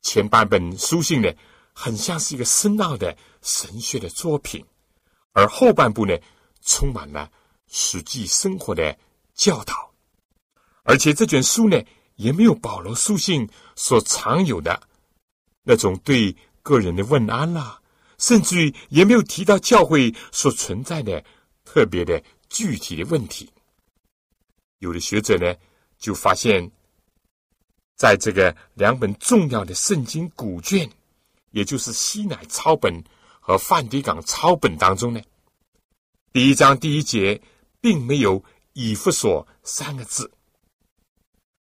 [0.00, 1.32] 前半本书信呢。
[1.74, 4.62] 很像是一个深奥的神学的作品，
[5.32, 6.14] 而后半部呢，
[6.60, 7.32] 充满了
[7.66, 8.98] 实际生活的
[9.32, 9.91] 教导，
[10.82, 11.80] 而且这卷书呢，
[12.16, 14.80] 也没有保罗书信所常有的
[15.62, 17.80] 那种对个人的问安啦，
[18.18, 21.24] 甚至于也没有提到教会所存在的
[21.64, 23.50] 特别的具体的问题。
[24.78, 25.54] 有的学者呢，
[25.98, 26.70] 就发现，
[27.96, 30.90] 在这个两本重要的圣经古卷。
[31.52, 33.04] 也就是西乃抄本
[33.38, 35.20] 和梵蒂冈抄本当中呢，
[36.32, 37.38] 第一章第一节
[37.78, 38.42] 并没有
[38.72, 40.32] “以弗所”三个字。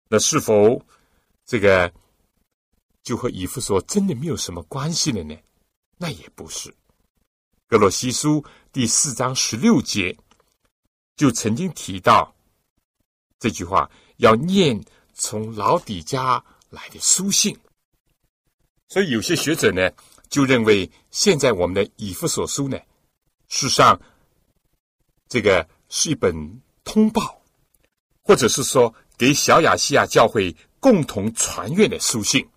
[0.08, 0.82] 那是否
[1.44, 1.92] 这个
[3.02, 5.36] 就和以弗所真的没有什么关系了呢？
[5.96, 6.74] 那也不是。
[7.66, 10.16] 格罗西书第四章十六节
[11.16, 12.34] 就曾经提到
[13.38, 17.58] 这句话，要念从老底家来的书信。
[18.88, 19.90] 所以有些学者呢，
[20.30, 22.78] 就认为现在我们的以弗所书呢，
[23.48, 24.00] 事实上
[25.28, 27.42] 这个是一本通报，
[28.22, 32.48] 或者是说给小亚细亚教会共同传阅的书信，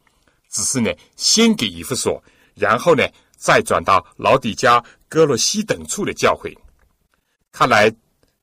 [0.50, 3.04] 只是呢先给以弗所，然后呢
[3.36, 6.56] 再转到老底加、哥罗西等处的教会。
[7.52, 7.94] 看来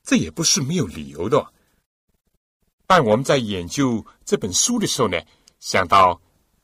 [0.02, 1.46] 这也不是没有理由的。
[2.86, 5.18] 但我们在研究这本书的时候呢，
[5.60, 6.20] 想到。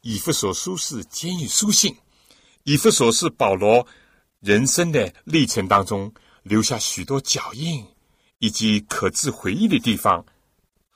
[0.07, 1.97] 以弗所书是监狱书信，
[2.65, 3.87] 以弗所是保罗
[4.41, 6.13] 人生的历程当中
[6.43, 7.83] 留下许多脚印
[8.39, 10.23] 以及可自回忆的地方，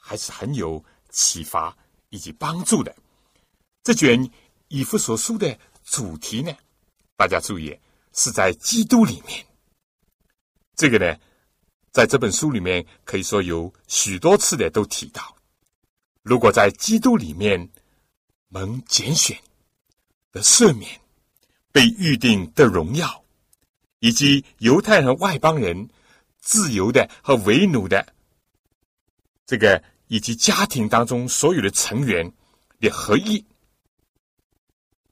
[0.08, 1.76] 还是很有启发
[2.08, 2.96] 以及帮助的。
[3.82, 4.18] 这卷
[4.68, 6.50] 以弗所书的主题呢，
[7.14, 7.78] 大家注意
[8.14, 9.44] 是在基督里面。
[10.74, 11.14] 这个呢，
[11.92, 15.36] 在这本书里面可以说有许多次的都提到，
[16.22, 17.68] 如果在基督里面。
[18.50, 19.38] 蒙拣选
[20.32, 20.98] 的赦免，
[21.70, 23.22] 被预定的荣耀，
[23.98, 25.90] 以及犹太人外邦人
[26.40, 28.14] 自由的和为奴的
[29.44, 32.30] 这个，以及家庭当中所有的成员
[32.80, 33.44] 的合一，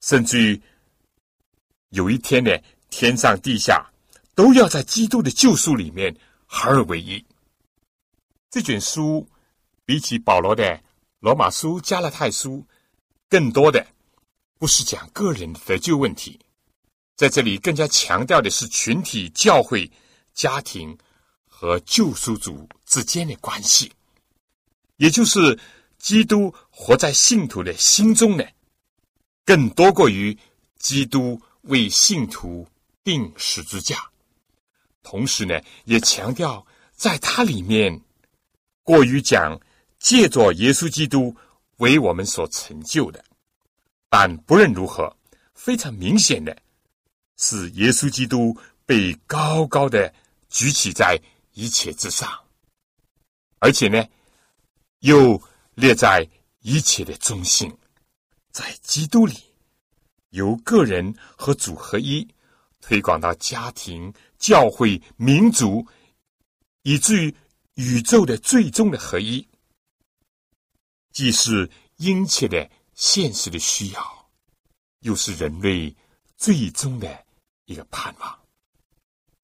[0.00, 0.60] 甚至于
[1.90, 2.50] 有一天呢，
[2.90, 3.90] 天上地下
[4.34, 7.24] 都要在基督的救赎里面合而为一。
[8.50, 9.26] 这卷书
[9.84, 10.80] 比起保罗的
[11.20, 12.66] 罗马书、加拉太书。
[13.28, 13.84] 更多的
[14.56, 16.38] 不是讲个人的得救问题，
[17.16, 19.90] 在这里更加强调的是群体、教会、
[20.32, 20.96] 家庭
[21.44, 23.92] 和救赎主之间的关系，
[24.96, 25.58] 也就是
[25.98, 28.44] 基督活在信徒的心中呢，
[29.44, 30.36] 更多过于
[30.78, 32.66] 基督为信徒
[33.02, 34.10] 定十字架，
[35.02, 38.00] 同时呢，也强调在它里面
[38.82, 39.60] 过于讲
[39.98, 41.36] 借着耶稣基督。
[41.78, 43.22] 为我们所成就的，
[44.08, 45.14] 但不论如何，
[45.52, 46.56] 非常明显的
[47.36, 48.56] 是，耶稣基督
[48.86, 50.10] 被高高的
[50.48, 51.20] 举起在
[51.52, 52.32] 一切之上，
[53.58, 54.02] 而且呢，
[55.00, 55.40] 又
[55.74, 56.28] 列在
[56.60, 57.72] 一切的中心，
[58.50, 59.34] 在基督里，
[60.30, 62.26] 由个人和主合一，
[62.80, 65.86] 推广到家庭、教会、民族，
[66.82, 67.34] 以至于
[67.74, 69.46] 宇宙的最终的合一。
[71.12, 74.30] 既是殷切的现实的需要，
[75.00, 75.94] 又是人类
[76.36, 77.24] 最终的
[77.64, 78.38] 一个盼望。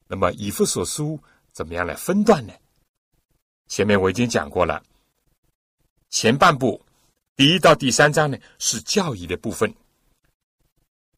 [0.06, 1.18] 那么，以弗所书
[1.52, 2.52] 怎么样来分段呢？
[3.68, 4.84] 前面我已经讲过了，
[6.12, 6.80] 前半部
[7.36, 9.74] 第一到第三章呢是教义的部分，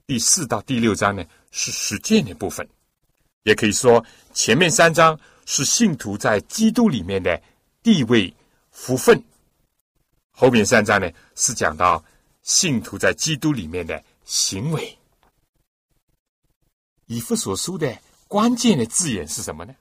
[0.07, 2.67] 第四到第六章呢是实践的部分，
[3.43, 4.03] 也可以说
[4.33, 7.43] 前面三章是信徒在基督里面的
[7.83, 8.33] 地位
[8.71, 9.21] 福分，
[10.31, 12.03] 后面三章呢是讲到
[12.43, 14.97] 信徒在基督里面的行为。
[17.07, 19.75] 以弗所书的关键的字眼是什么呢？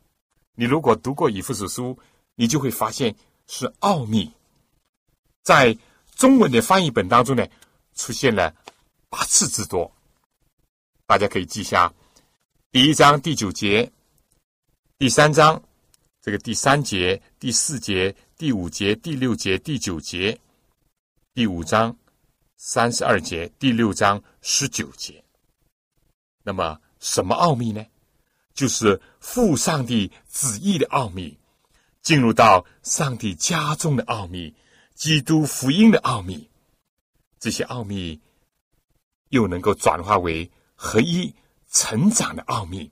[0.56, 1.98] 你如果读过以弗所书，
[2.34, 4.30] 你就会发现是奥秘。
[5.44, 5.78] 在
[6.16, 7.46] 中文的翻译本当中呢，
[7.94, 8.56] 出现了
[9.10, 9.92] 八次之多。
[11.06, 11.94] 大家可以记下：
[12.72, 13.92] 第一章第九节，
[14.98, 15.62] 第三章
[16.22, 20.40] 这个第三节、第四节、第五节、第六节、第九节，
[21.34, 21.96] 第五章
[22.58, 25.24] 三十二节，第六章十九节。
[26.44, 26.80] 那么。
[27.06, 27.86] 什么奥秘呢？
[28.54, 31.38] 就是父上帝旨意的奥秘，
[32.02, 34.56] 进入到上帝家中的奥秘，
[34.96, 36.50] 基督福音的奥秘。
[37.40, 38.20] 这些奥秘
[39.30, 41.34] 又能够转化为合一
[41.70, 42.92] 成长的奥秘，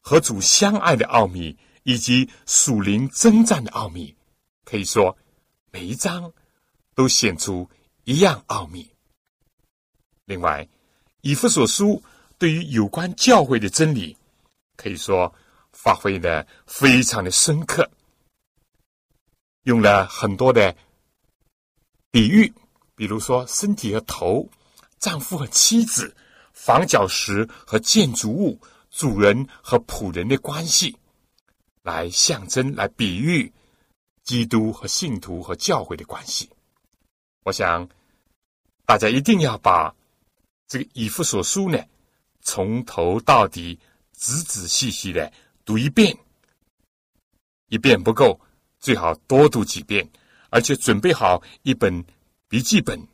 [0.00, 4.14] 和主相爱的奥秘，以及属灵征战的奥秘。
[4.64, 5.16] 可以说，
[5.70, 6.32] 每一章
[6.94, 7.68] 都显出
[8.04, 8.90] 一样奥秘。
[10.24, 10.68] 另外，
[11.22, 12.02] 以弗所书。
[12.38, 14.16] 对于有关教会的真理，
[14.74, 15.30] 可以说
[15.72, 17.86] 发挥的非常的深刻，
[19.64, 20.74] 用了很多的
[22.10, 22.52] 比喻，
[22.94, 24.48] 比如说身体和头、
[24.98, 26.14] 丈夫和妻子、
[26.52, 28.58] 房角石和建筑物、
[28.90, 30.96] 主人和仆人的关系，
[31.82, 33.52] 来象征、来比喻
[34.24, 36.50] 基督和信徒和教会的关系。
[37.44, 37.88] 我想
[38.84, 39.94] 大家一定要把
[40.66, 41.78] 这个以弗所书呢。
[42.42, 43.78] 从头到底
[44.12, 45.30] 仔仔细细的
[45.64, 46.16] 读一遍，
[47.68, 48.40] 一遍不够，
[48.78, 50.10] 最好多读几遍，
[50.50, 52.04] 而且准备好一本
[52.48, 53.06] 笔记本，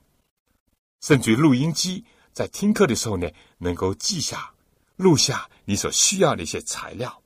[1.01, 4.53] 甚至录音机，在听课的时候呢，能够记下、
[4.97, 7.23] 录下你所需要的一些材料。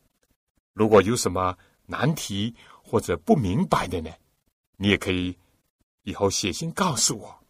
[0.74, 4.10] 如果有什么难题或者不明白的呢，
[4.76, 5.36] 你也可以
[6.02, 7.42] 以后写信告诉我。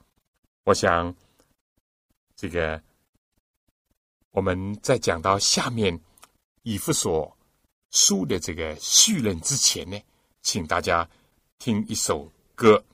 [0.64, 1.14] 我想，
[2.37, 2.83] 这个。
[4.33, 6.01] 我们在讲到下面
[6.62, 7.37] 以弗所
[7.90, 10.01] 书的这个序论之前呢，
[10.40, 11.11] 请大家
[11.59, 12.89] 听一首歌。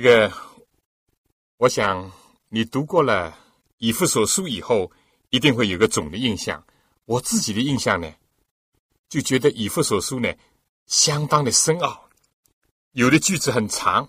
[0.00, 0.32] 这个，
[1.58, 2.10] 我想
[2.48, 3.38] 你读过了
[3.76, 4.90] 以弗所书以后，
[5.28, 6.64] 一定会有个总的印象。
[7.04, 8.10] 我自己的印象呢，
[9.10, 10.32] 就觉得以弗所书呢
[10.86, 12.08] 相当的深奥，
[12.92, 14.08] 有的句子很长，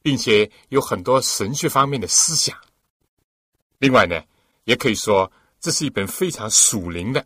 [0.00, 2.58] 并且有很多神学方面的思想。
[3.76, 4.24] 另外呢，
[4.64, 7.22] 也可以说这是一本非常属灵的，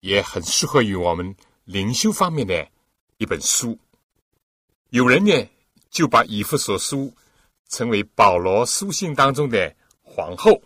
[0.00, 1.34] 也很适合于我们
[1.64, 2.68] 灵修方面的
[3.16, 3.78] 一本书。
[4.90, 5.32] 有人呢。
[5.92, 7.14] 就把以弗所书
[7.68, 10.60] 称为保罗书信当中的皇后，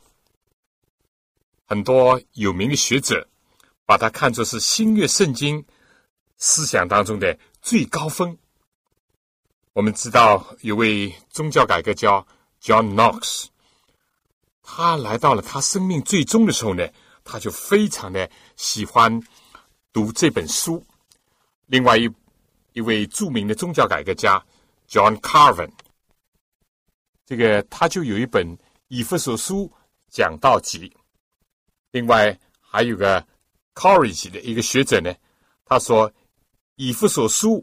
[1.64, 3.26] 很多有名的学者
[3.84, 5.62] 把它看作是新约圣经
[6.36, 8.38] 思想当中的最高峰。
[9.72, 12.24] 我们知道有位宗教改革家
[12.62, 13.46] John Knox，
[14.62, 16.86] 他来到了他生命最终的时候呢，
[17.24, 19.20] 他就非常的喜欢
[19.92, 20.86] 读这本书。
[21.66, 22.08] 另外一
[22.74, 24.40] 一位著名的宗教改革家。
[24.88, 25.70] John Carvin，
[27.24, 28.46] 这个他就有一本
[28.88, 29.72] 《以弗所书
[30.08, 30.88] 讲道集》。
[31.90, 33.26] 另外还有个
[33.74, 35.14] Courage 的一个学者呢，
[35.64, 36.10] 他说
[36.76, 37.58] 《以弗所书》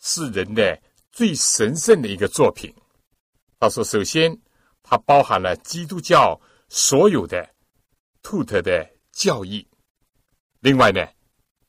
[0.00, 0.80] 是人的
[1.12, 2.74] 最神圣的一个作品。
[3.58, 4.36] 他说，首先
[4.82, 6.38] 它包含了基督教
[6.68, 7.48] 所有的
[8.22, 9.66] t 特的教义；
[10.60, 11.06] 另外呢，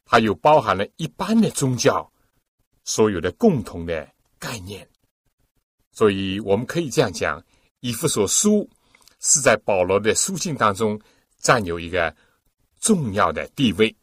[0.06, 2.12] 它又包含了一般的宗教
[2.84, 4.17] 所有的共同的。
[4.40, 4.88] 概念，
[5.92, 7.44] 所以我们可以这样讲：
[7.80, 8.70] 以弗所书
[9.20, 11.00] 是在保罗的书信当中
[11.40, 12.16] 占有一个
[12.80, 13.96] 重要的地位。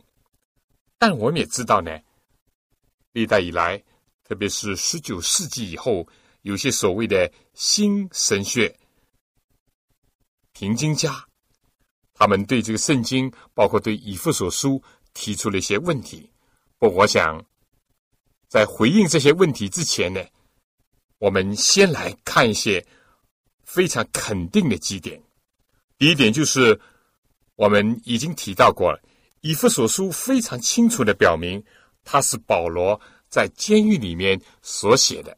[0.98, 1.98] 但我们也知道呢，
[3.12, 3.82] 历代以来，
[4.24, 6.06] 特别是十九世纪以后，
[6.42, 8.74] 有些所谓的新神学
[10.52, 11.24] 平经家，
[12.14, 14.82] 他们对这个圣经，包括对以弗所书
[15.12, 16.30] 提出了一些问题。
[16.78, 17.44] 不，我想。
[18.54, 20.24] 在回应这些问题之前呢，
[21.18, 22.86] 我们先来看一些
[23.64, 25.20] 非常肯定的几点。
[25.98, 26.80] 第一点就是
[27.56, 28.92] 我们已经提到过，
[29.40, 31.60] 《以弗所书》非常清楚的表明，
[32.04, 35.36] 它是保罗在监狱里面所写的。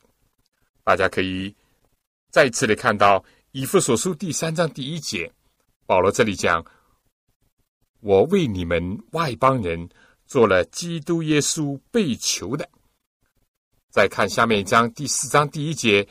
[0.84, 1.56] 大家可以
[2.30, 3.18] 再次的看到
[3.52, 5.32] 《以弗所书》第三章第一节，
[5.86, 6.62] 保罗这里讲
[8.00, 9.88] ：“我为你们外邦人
[10.26, 12.68] 做了基督耶稣被囚的。”
[13.96, 16.06] 再看下面一章第四章第一节，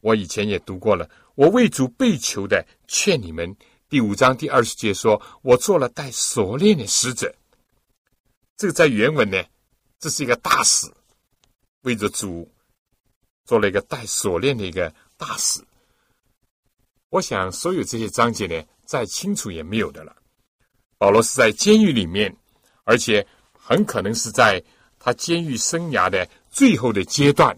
[0.00, 1.08] 我以前也读过了。
[1.36, 3.56] 我为主被囚的，劝你们。
[3.88, 7.32] 第五章第二十节说：“我做了带锁链的使者。”
[8.58, 9.40] 这个在原文呢，
[10.00, 10.88] 这是一个大使，
[11.82, 12.50] 为着主
[13.44, 15.62] 做了一个带锁链的一个大使。
[17.10, 20.16] 我想，所有这些章节呢，再清楚也没有的了。
[20.98, 22.36] 保罗是在监狱里面，
[22.82, 24.60] 而且很可能是在
[24.98, 26.28] 他监狱生涯的。
[26.56, 27.54] 最后的阶段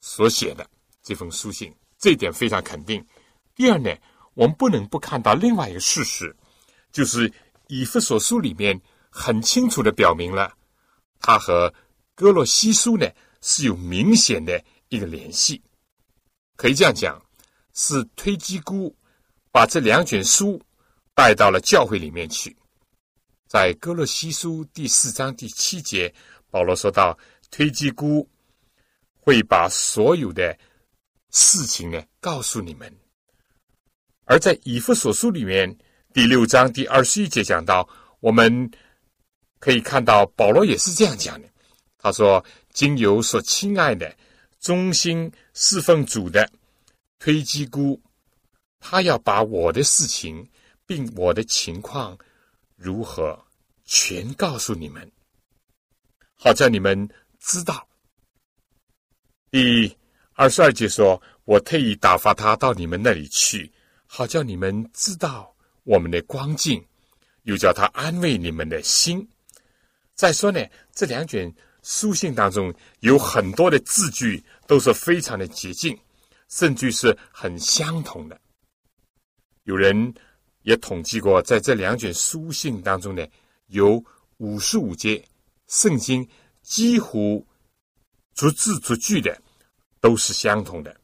[0.00, 0.66] 所写的
[1.02, 3.06] 这封书信，这一点非常肯定。
[3.54, 3.94] 第二呢，
[4.32, 6.34] 我们不能不看到另外一个事实，
[6.90, 7.30] 就是
[7.68, 8.80] 以弗所书里面
[9.10, 10.56] 很清楚的表明了，
[11.20, 11.70] 他和
[12.14, 13.06] 哥洛西书呢
[13.42, 15.62] 是有明显的一个联系。
[16.56, 17.22] 可以这样讲，
[17.74, 18.96] 是推基姑
[19.50, 20.58] 把这两卷书
[21.14, 22.56] 带到了教会里面去。
[23.46, 26.10] 在哥洛西书第四章第七节，
[26.48, 27.14] 保罗说到。
[27.52, 28.26] 推基姑
[29.20, 30.58] 会把所有的
[31.30, 32.90] 事情呢告诉你们，
[34.24, 35.76] 而在以弗所书里面
[36.14, 37.86] 第六章第二十一节讲到，
[38.20, 38.70] 我们
[39.60, 41.48] 可以看到保罗也是这样讲的。
[41.98, 42.42] 他说
[42.72, 44.16] ：“经由所亲爱的、
[44.58, 46.50] 忠心侍奉主的
[47.18, 48.00] 推基姑，
[48.80, 50.48] 他要把我的事情
[50.86, 52.18] 并我的情况
[52.76, 53.38] 如何
[53.84, 55.12] 全告诉你们，
[56.36, 57.06] 好叫你们。”
[57.44, 57.86] 知道，
[59.50, 59.94] 第
[60.34, 63.70] 二十二节说：“我特意打发他到你们那里去，
[64.06, 66.82] 好叫你们知道我们的光景，
[67.42, 69.28] 又叫他安慰你们的心。”
[70.14, 70.64] 再说呢，
[70.94, 75.98] 这两卷书信当中有很多的字句都是非常的接近，
[76.48, 78.40] 甚至是很相同的。
[79.64, 80.14] 有人
[80.62, 83.26] 也统计过，在这两卷书信当中呢，
[83.66, 84.02] 有
[84.36, 85.22] 五十五节
[85.66, 86.26] 圣经。
[86.62, 87.46] 几乎
[88.34, 89.40] 逐字逐句的
[90.00, 90.96] 都是相同的，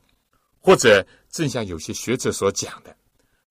[0.60, 2.96] 或者正像有些学者所讲的，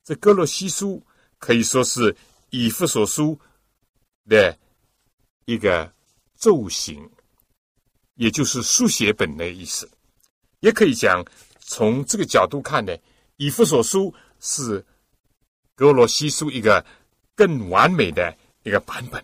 [0.04, 1.02] 这哥罗西书
[1.38, 2.16] 可以说是
[2.50, 3.40] 以弗所书
[4.28, 4.58] 的
[5.46, 5.94] 一个
[6.36, 7.10] 奏行，
[8.16, 9.90] 也就是书写本的意思。
[10.62, 11.24] 也可以讲，
[11.60, 12.98] 从这个角度看呢，
[13.36, 14.84] 以弗所书是
[15.76, 16.84] 哥罗西书一个
[17.36, 19.24] 更完美的一个版本。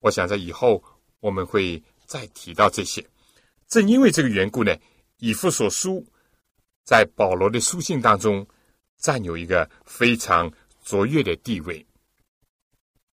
[0.00, 0.82] 我想在以后
[1.20, 3.04] 我们会再提到这些。
[3.68, 4.76] 正因为这个缘故呢，
[5.18, 6.04] 以弗所书
[6.84, 8.46] 在保罗的书信当中
[8.98, 10.50] 占有一个非常
[10.84, 11.86] 卓越的地位。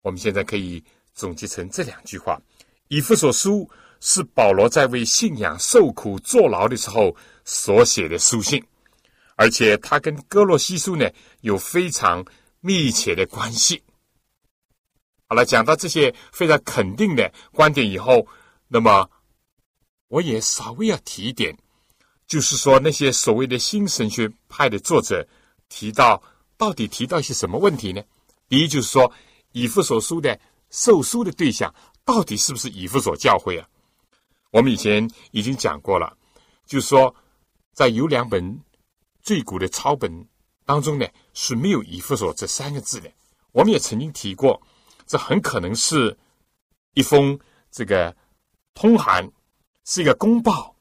[0.03, 0.83] 我们现在可以
[1.13, 2.41] 总结成这两句话：
[2.89, 3.69] 以弗所书
[4.01, 8.63] 是保罗在为信仰受苦坐牢的时候所写的书信，
[9.37, 11.11] 而且他跟哥罗西书呢
[11.41, 12.25] 有非常
[12.61, 13.83] 密切的关系。
[15.27, 18.27] 好了，讲到这些非常肯定的观点以后，
[18.69, 19.09] 那么
[20.09, 21.57] 我也稍微要提一点，
[22.27, 25.27] 就是说那些所谓的新神学派的作者
[25.71, 26.23] 提到，
[26.59, 28.03] 到底提到一些什么问题呢？
[28.49, 29.11] 第一，就是说
[29.53, 33.67] 以弗所书的受书的对象到底是不是以弗所教会啊？
[34.51, 36.15] 我们以前已经讲过了，
[36.67, 37.13] 就是说
[37.73, 38.61] 在有两本
[39.23, 40.29] 最古的抄本
[40.67, 43.11] 当中呢是没有以弗所这三个字的。
[43.53, 44.61] 我们也曾经提过。
[45.07, 46.17] 这很可能是
[46.95, 47.39] 一封
[47.71, 48.15] 这个
[48.73, 49.31] 通函，
[49.85, 50.75] 是一个公报，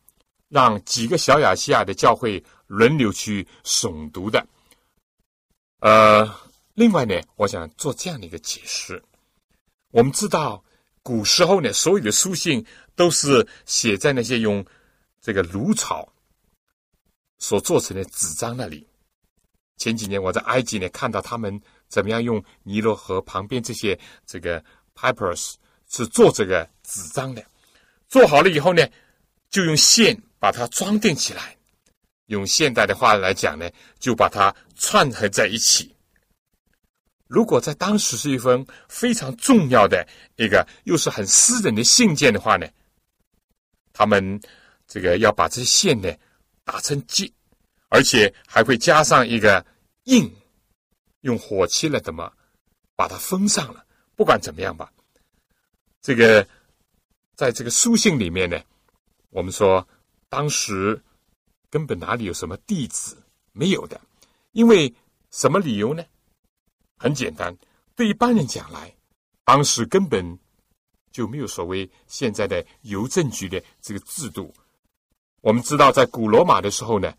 [0.50, 4.46] 让几个小亚细亚的教会轮流去诵读的。
[5.80, 6.26] 呃，
[6.74, 9.04] 另外呢，我想做这样的一个解释：
[9.92, 10.64] 我们知道，
[11.02, 12.66] 古时候呢，所有的书信
[12.96, 14.66] 都是写在那些用
[15.22, 16.12] 这个芦草
[17.40, 18.88] 所做成的纸张那里。
[19.78, 21.62] 前几年我在埃及呢，看到他们。
[21.90, 24.64] 怎么样用尼罗河旁边这些这个
[24.96, 25.54] papyrus
[25.90, 27.46] 是做这个纸张的？
[28.08, 28.88] 做好了以后呢，
[29.50, 31.56] 就用线把它装订起来。
[32.28, 33.70] 用现代的话来讲呢，
[34.00, 35.94] 就把它串合在一起。
[37.28, 42.68] 如果在当时是一封非常重要的一个又是很私人的信件的话呢，
[43.92, 44.40] 他们
[44.88, 46.12] 这个要把这些线呢
[46.64, 47.32] 打成结，
[47.90, 49.64] 而且还会加上一个
[50.06, 50.32] 印。
[51.24, 52.32] 用火漆了，怎么
[52.96, 53.86] 把它封上了？
[54.16, 54.92] 不管怎么样吧，
[56.02, 56.46] 这个
[57.34, 58.62] 在这个书信里面呢，
[59.30, 59.88] 我们说
[60.28, 61.02] 当时
[61.70, 63.16] 根本哪里有什么地址
[63.54, 64.00] 没有的，
[64.52, 64.94] 因为
[65.32, 66.04] 什么理由呢？
[66.98, 67.58] 很简单，
[67.96, 68.94] 对一般人讲来，
[69.46, 70.38] 当时根本
[71.10, 74.54] 就没有所谓现在的邮政局的这个制度。
[75.40, 77.14] 我们知道，在古罗马的时候呢，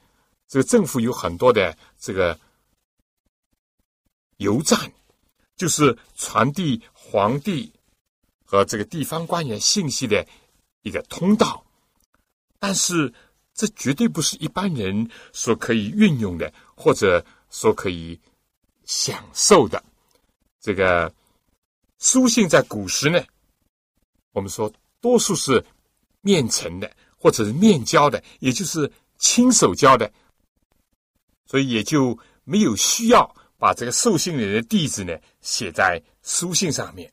[0.46, 2.38] 这个政府有很多的这个。
[4.38, 4.92] 邮站
[5.56, 7.72] 就是传递皇帝
[8.44, 10.26] 和这个地方官员信息的
[10.82, 11.64] 一个通道，
[12.58, 13.12] 但是
[13.54, 18.20] 这绝对不是一般人所可以运用的，或者说可以
[18.84, 19.82] 享受的。
[20.60, 21.12] 这个
[21.98, 23.24] 书信在古时呢，
[24.32, 25.64] 我们说多数是
[26.20, 30.12] 面呈的，或者是面交的，也就是亲手交的，
[31.46, 33.34] 所以也就没有需要。
[33.58, 37.10] 把这个受信人的地址呢写在书信上面，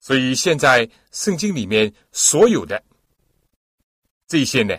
[0.00, 2.82] 所以现在圣经里面所有的
[4.26, 4.76] 这些呢，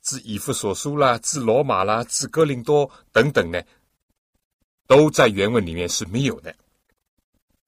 [0.00, 3.60] 自以弗所书啦，自罗马啦，自哥林多等等呢，
[4.86, 6.54] 都在原文里面是没有的。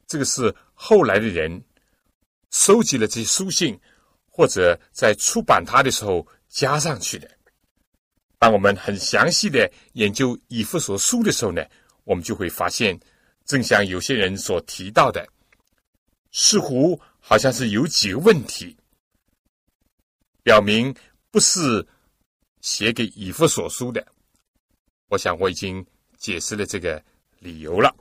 [0.06, 1.64] 这个是后来的人
[2.50, 3.80] 收集了这些书信，
[4.28, 7.33] 或者在出版它的时候加上去的。
[8.44, 11.64] 当我们很详细的研究以弗所书的时候呢，
[12.04, 13.00] 我们就会发现，
[13.46, 15.26] 正像有些人所提到的，
[16.30, 18.76] 似乎好像是有几个问题，
[20.42, 20.94] 表明
[21.30, 21.88] 不是
[22.60, 24.06] 写给以弗所书的。
[25.08, 25.82] 我想我已经
[26.18, 27.02] 解释了这个
[27.38, 27.96] 理由了。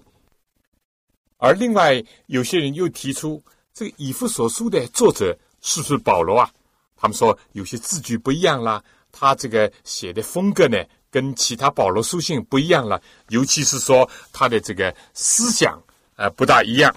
[1.37, 3.41] 而另外有些人又提出，
[3.73, 6.53] 这个以弗所书的作者是不是保罗啊？
[6.97, 8.83] 他们说有些字句不一样啦。
[9.15, 12.99] 他这个写的风格呢，跟其他保罗书信不一样了，
[13.29, 15.79] 尤其是说他的这个思想
[16.15, 16.93] 呃不大一样。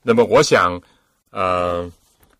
[0.00, 0.80] 那么我想，
[1.30, 1.90] 呃，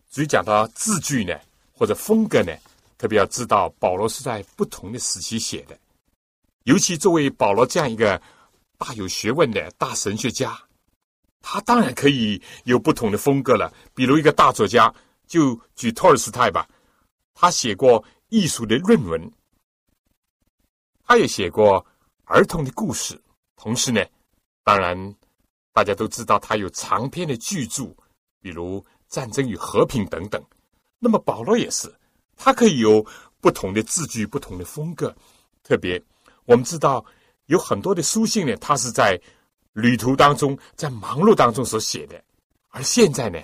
[0.09, 1.37] 至于讲到字句呢，
[1.73, 2.53] 或者风格呢，
[2.97, 5.77] 特别要知道保罗是在不同的时期写的。
[6.63, 8.19] 尤其作为保罗这样一个
[8.77, 10.57] 大有学问的大神学家，
[11.41, 13.73] 他当然可以有不同的风格了。
[13.93, 14.93] 比如一个大作家，
[15.27, 16.65] 就举托尔斯泰吧，
[17.35, 18.01] 他写过。
[18.29, 19.31] 艺术的论文，
[21.03, 21.85] 他也写过
[22.25, 23.21] 儿童的故事。
[23.55, 24.03] 同时呢，
[24.63, 25.15] 当然
[25.71, 27.95] 大家都知道他有长篇的巨著，
[28.41, 30.43] 比如《战争与和平》等等。
[30.99, 31.93] 那么保罗也是，
[32.35, 33.05] 他可以有
[33.39, 35.15] 不同的字句、不同的风格。
[35.63, 36.01] 特别
[36.43, 37.05] 我们知道
[37.45, 39.17] 有很多的书信呢，他是在
[39.71, 42.21] 旅途当中、在忙碌当中所写的。
[42.71, 43.41] 而现在呢，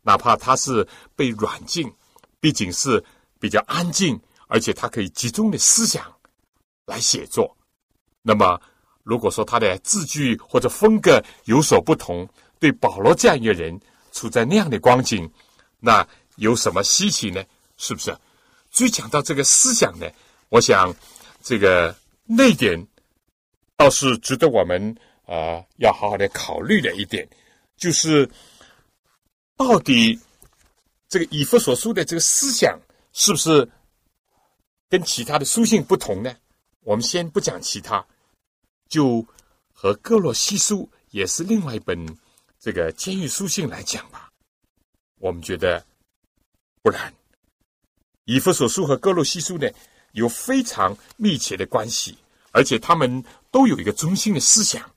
[0.00, 1.92] 哪怕他是被软禁，
[2.40, 3.04] 毕竟是。
[3.42, 4.16] 比较安静，
[4.46, 6.04] 而且他可以集中的思想
[6.86, 7.56] 来写作。
[8.22, 8.60] 那么，
[9.02, 12.28] 如果说他的字句或者风格有所不同，
[12.60, 13.76] 对保罗这样一个人
[14.12, 15.28] 处在那样的光景，
[15.80, 17.42] 那有什么稀奇呢？
[17.78, 18.16] 是不是？
[18.70, 20.06] 至于讲到这个思想呢，
[20.48, 20.94] 我想
[21.42, 21.92] 这个
[22.24, 22.86] 那点
[23.76, 27.28] 倒是值得我们啊要好好的考虑的一点，
[27.76, 28.30] 就是
[29.56, 30.16] 到底
[31.08, 32.78] 这个以弗所书的这个思想
[33.12, 33.70] 是不是
[34.88, 36.34] 跟其他的书信不同呢？
[36.80, 38.04] 我们先不讲其他，
[38.88, 39.24] 就
[39.72, 42.18] 和哥罗西书也是另外一本
[42.58, 44.30] 这个监狱书信来讲吧。
[45.20, 45.84] 我们觉得
[46.82, 47.12] 不然。
[48.24, 49.68] 以弗所书和哥罗西书呢，
[50.12, 52.16] 有非常密切的关系，
[52.50, 54.90] 而且他们都有一个中心的思想，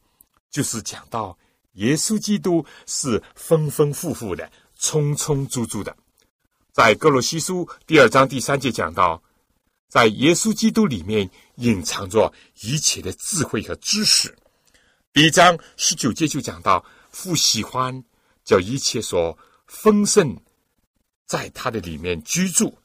[0.49, 1.38] 就是讲到
[1.74, 5.95] 耶稣基督是丰丰富富的、充充足足的。
[6.76, 9.23] 在哥罗西书第二章第三节讲到，
[9.88, 14.36] 在耶稣基督里面隐藏着一切的智慧和知识。
[15.13, 18.03] 第一章十九节就讲到，父喜欢
[18.43, 20.38] 叫一切所丰盛
[21.26, 22.78] 在他的里面居住。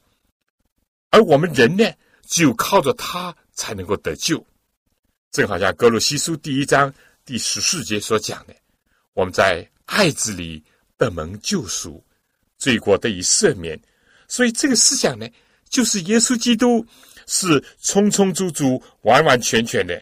[1.11, 1.85] 而我们人呢，
[2.29, 4.47] 只有靠着他才能够得救。
[5.33, 8.55] 正好像哥罗西书第一章第十四节所讲的，
[9.15, 10.63] 我们在爱子里
[10.97, 12.01] 得蒙救赎，
[12.61, 13.77] 罪过得以赦免。
[14.29, 15.29] 所以这个思想呢，
[15.69, 16.87] 就是耶稣基督
[17.27, 20.01] 是充充足足、完完全全的。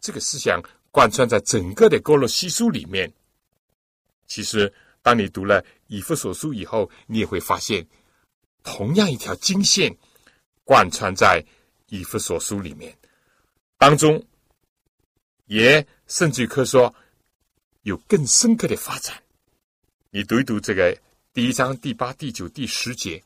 [0.00, 3.12] 这个思想贯穿在整个的哥罗西书里面。
[4.26, 4.72] 其实，
[5.02, 7.86] 当你读了以弗所书以后，你也会发现。
[8.62, 9.94] 同样一条经线
[10.64, 11.44] 贯穿在
[11.88, 12.96] 以弗所书里面，
[13.76, 14.24] 当中
[15.44, 16.94] 也甚至可说
[17.82, 19.22] 有更深刻的发展。
[20.08, 20.96] 你读一读这个
[21.34, 23.20] 第一章第八、第九、第十节，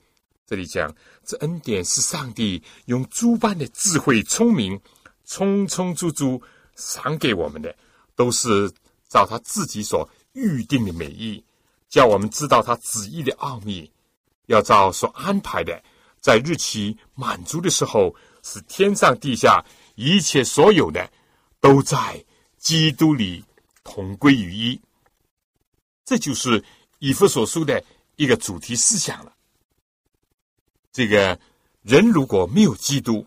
[0.47, 0.91] 这里讲
[1.27, 4.81] 这恩典是上帝用诸般的智慧、聪明，
[5.27, 6.41] 充充足足
[6.75, 7.77] 赏给我们的，
[8.17, 8.73] 都是
[9.11, 11.45] 照他自己所预定的美意，
[11.91, 13.93] 叫我们知道他旨意的奥秘。
[14.47, 15.79] 要照所安排的，
[16.19, 19.63] 在日期满足的时候，使天上地下
[19.97, 21.13] 一切所有的，
[21.61, 22.25] 都在
[22.57, 23.45] 基督里
[23.85, 24.81] 同归于一。
[26.07, 26.65] 这就是
[27.01, 27.85] 以弗所书的
[28.19, 29.35] 一个主题思想了。
[30.93, 31.41] 这个
[31.81, 33.27] 人如果没有基督，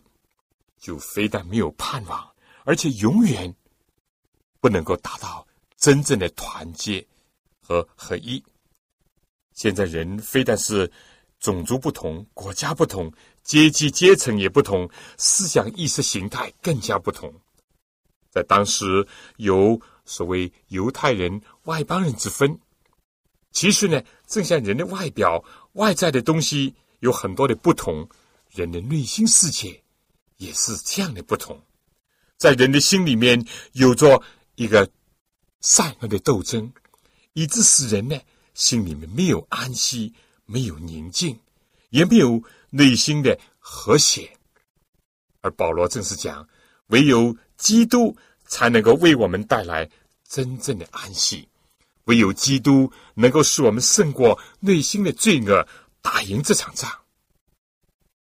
[0.80, 2.32] 就非但没有盼望，
[2.64, 3.52] 而且永远
[4.60, 7.04] 不能够达到真正的团结
[7.60, 8.44] 和合一。
[9.54, 10.92] 现在人非但是。
[11.42, 13.12] 种族不同，国家不同，
[13.42, 14.88] 阶级阶层也不同，
[15.18, 17.34] 思想意识形态更加不同。
[18.30, 22.60] 在当时有所谓犹太人、外邦人之分。
[23.52, 25.44] 其实呢，正像人的外表、
[25.74, 28.08] 外在的东西有很多的不同，
[28.50, 29.84] 人的内心世界
[30.38, 31.62] 也是这样的不同。
[32.38, 34.22] 在人的心里面有着
[34.56, 34.90] 一个
[35.62, 36.72] 善恶的斗争，
[37.34, 38.20] 以致使人呢
[38.54, 40.14] 心里面没有安息。
[40.48, 41.40] 没有宁静，
[41.92, 44.38] 也没有内心的和谐，
[45.40, 46.46] 而保罗正是讲，
[46.88, 48.14] 唯有基督
[48.48, 49.90] 才能够为我们带来
[50.28, 51.48] 真正的安息，
[52.06, 55.68] 唯有基督能够使我们胜过内心的罪恶，
[56.02, 56.90] 打赢这场仗。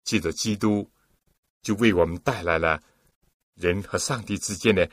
[0.05, 0.89] 记得基督
[1.62, 2.81] 就为我们带来了
[3.55, 4.89] 人和上帝之间的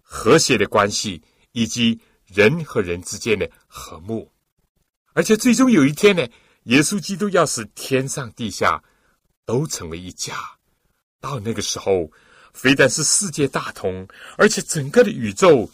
[0.00, 1.22] 和谐的关系，
[1.52, 4.30] 以及人和人之间的和睦，
[5.12, 6.26] 而且最终有一天呢。
[6.64, 8.82] 耶稣基督要使天上地下
[9.44, 10.34] 都成为一家，
[11.20, 12.10] 到那个时候，
[12.52, 15.70] 非但是世界大同，而且整个的宇宙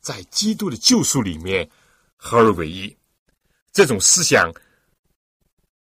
[0.00, 1.68] 在基督的救赎里面
[2.26, 2.94] 合而为一。
[3.72, 4.52] 这种思想，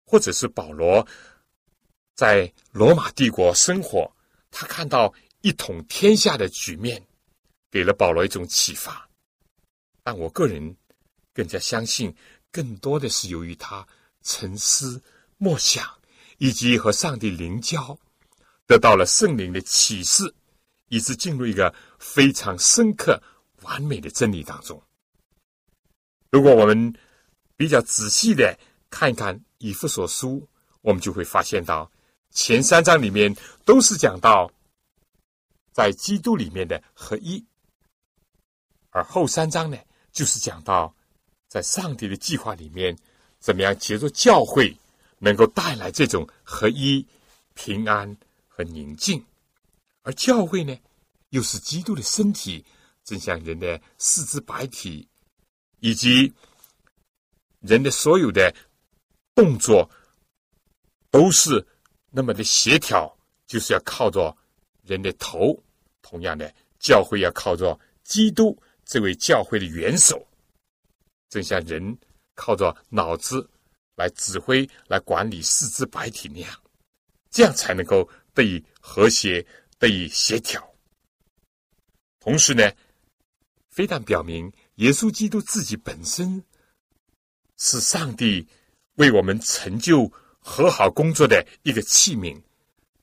[0.06, 1.06] 或者是保罗
[2.16, 4.10] 在罗马帝国生活，
[4.50, 7.06] 他看到一统天下的局面，
[7.70, 9.10] 给了保罗一种启发。
[10.02, 10.74] 但我个人
[11.34, 12.16] 更加相信，
[12.52, 13.86] 更多的是由于他。
[14.22, 15.02] 沉思
[15.38, 15.86] 默想，
[16.40, 17.98] 以及和上帝灵交，
[18.68, 20.32] 得到了圣灵的启示，
[20.90, 23.20] 以致进入一个非常深刻、
[23.62, 24.80] 完美的真理当中。
[26.32, 26.94] 如果我们
[27.56, 28.58] 比较仔细的
[28.90, 30.48] 看一看以弗所书，
[30.82, 31.92] 我们就会发现到
[32.32, 34.52] 前三章里面都是讲到
[35.72, 37.44] 在基督里面的合一，
[38.90, 39.78] 而后三章呢，
[40.12, 40.94] 就是讲到
[41.48, 42.98] 在上帝的计划里面。
[43.42, 44.78] 怎么样借助教会，
[45.18, 47.08] 能够带来这种合一、
[47.54, 48.18] 平安
[48.50, 49.24] 和宁静？
[50.02, 50.78] 而教会呢，
[51.30, 52.66] 又是基督的身体，
[53.06, 55.08] 正像人的四肢百体，
[55.80, 56.34] 以及
[57.62, 58.54] 人的所有的
[59.36, 59.90] 动作，
[61.10, 61.66] 都是
[62.10, 64.36] 那么的协调，就是要靠着
[64.84, 65.58] 人的头。
[66.02, 70.28] 同样的，教会要靠着基督这位教会的元首，
[71.30, 71.98] 正像人。
[72.42, 73.46] 靠着脑子
[73.96, 76.64] 来指挥、来管理四肢百体那样，
[77.30, 79.46] 这样才能够得以和谐、
[79.78, 80.66] 得以协调。
[82.22, 82.72] 同时呢，
[83.68, 84.50] 非但表明
[84.80, 86.42] 耶稣基督自己本身
[87.58, 88.48] 是上帝
[88.96, 90.10] 为我们成就
[90.40, 92.42] 和好工作的一个器皿，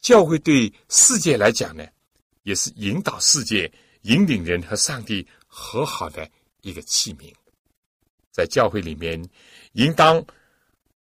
[0.00, 1.86] 教会对世界来讲呢，
[2.44, 3.70] 也是引导世界、
[4.02, 6.28] 引领人和上帝和好的
[6.62, 7.30] 一个器皿。
[8.30, 9.22] 在教会里面，
[9.72, 10.24] 应当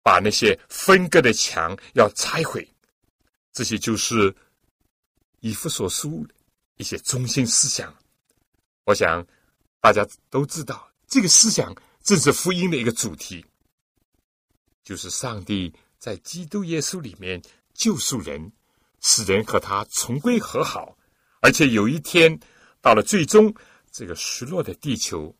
[0.02, 2.66] 把那些分割的墙要拆毁。
[3.52, 4.34] 这些就是
[5.40, 6.26] 以弗所书
[6.76, 7.94] 一些中心思想。
[8.84, 9.26] 我想
[9.84, 13.44] 大家都知道，这个思想正是福音的一个主题，
[14.82, 17.38] 就是上帝在基督耶稣里面
[17.74, 18.50] 救赎人，
[19.02, 20.96] 使人和他重归和好，
[21.42, 22.40] 而且有一天
[22.80, 23.54] 到了最终，
[23.92, 25.36] 这个失落的地球。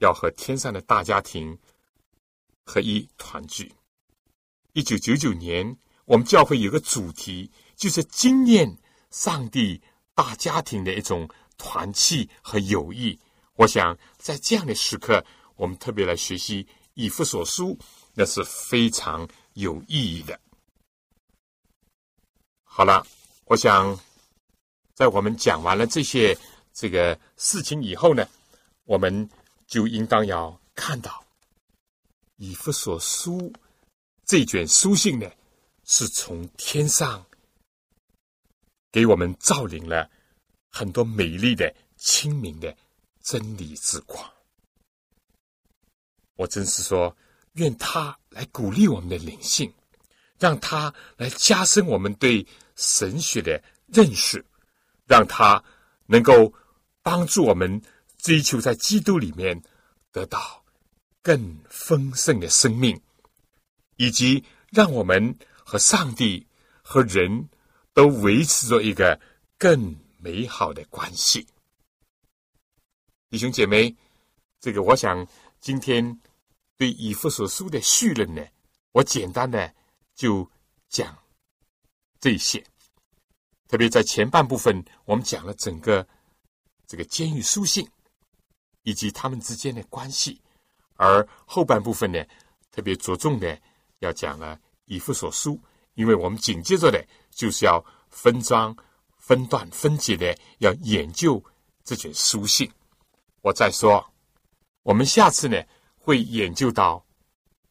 [0.00, 1.58] 要和天上的大家庭
[2.66, 3.72] 合一团聚。
[4.74, 8.76] 一九九九年，我们教会有个主题，就是经验
[9.10, 9.80] 上帝
[10.14, 11.26] 大家庭的一种
[11.58, 13.18] 团契和友谊。
[13.54, 15.24] 我想在这样的时刻，
[15.56, 17.78] 我们特别来学习以弗所书，
[18.14, 20.38] 那是非常有意义的。
[22.64, 23.06] 好了，
[23.46, 23.98] 我想
[24.94, 26.36] 在我们讲完了这些
[26.72, 28.28] 这个事情以后呢，
[28.84, 29.28] 我们。
[29.68, 31.24] 就应当要看到，
[32.36, 33.52] 以弗所书
[34.24, 35.28] 这卷书信呢，
[35.82, 37.26] 是从天上
[38.92, 40.08] 给我们照领了
[40.76, 42.76] 很多美丽的、清明的
[43.22, 44.22] 真理之光。
[46.34, 47.16] 我真是说，
[47.54, 49.72] 愿他来鼓励我们的灵性，
[50.38, 54.44] 让他来加深我们对神学的认识，
[55.06, 55.64] 让他
[56.04, 56.52] 能够
[57.02, 57.80] 帮助我们。
[58.18, 59.62] 追求在基督里面
[60.10, 60.64] 得到
[61.22, 63.00] 更丰盛的生命，
[63.98, 66.44] 以及让我们和上帝
[66.82, 67.48] 和人
[67.94, 69.20] 都维持着一个
[69.58, 69.94] 更
[70.26, 71.46] 美好的关系。
[73.30, 73.94] 弟兄姐妹，
[74.58, 75.24] 这个我想
[75.60, 76.20] 今天
[76.76, 78.44] 对以弗所书的序论呢，
[78.90, 79.72] 我简单的
[80.16, 80.50] 就
[80.88, 81.16] 讲
[82.18, 82.60] 这些。
[83.68, 86.04] 特别在前半部分，我们讲了整个
[86.88, 87.88] 这个监狱书信。
[88.82, 90.40] 以及他们之间的关系，
[90.94, 92.24] 而后半部分呢，
[92.70, 93.60] 特别着重的
[93.98, 95.60] 要讲了以弗所书，
[95.94, 98.76] 因为我们紧接着的就是要分章、
[99.26, 101.42] 分段、分解的要研究
[101.82, 102.70] 这卷书信。
[103.40, 104.08] 我再说，
[104.84, 105.60] 我们下次呢
[105.96, 107.04] 会研究到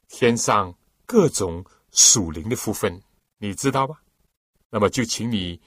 [0.09, 0.75] 天上
[1.05, 3.01] 各种属灵的部分，
[3.37, 4.01] 你知道吧？
[4.69, 5.57] 那么就请你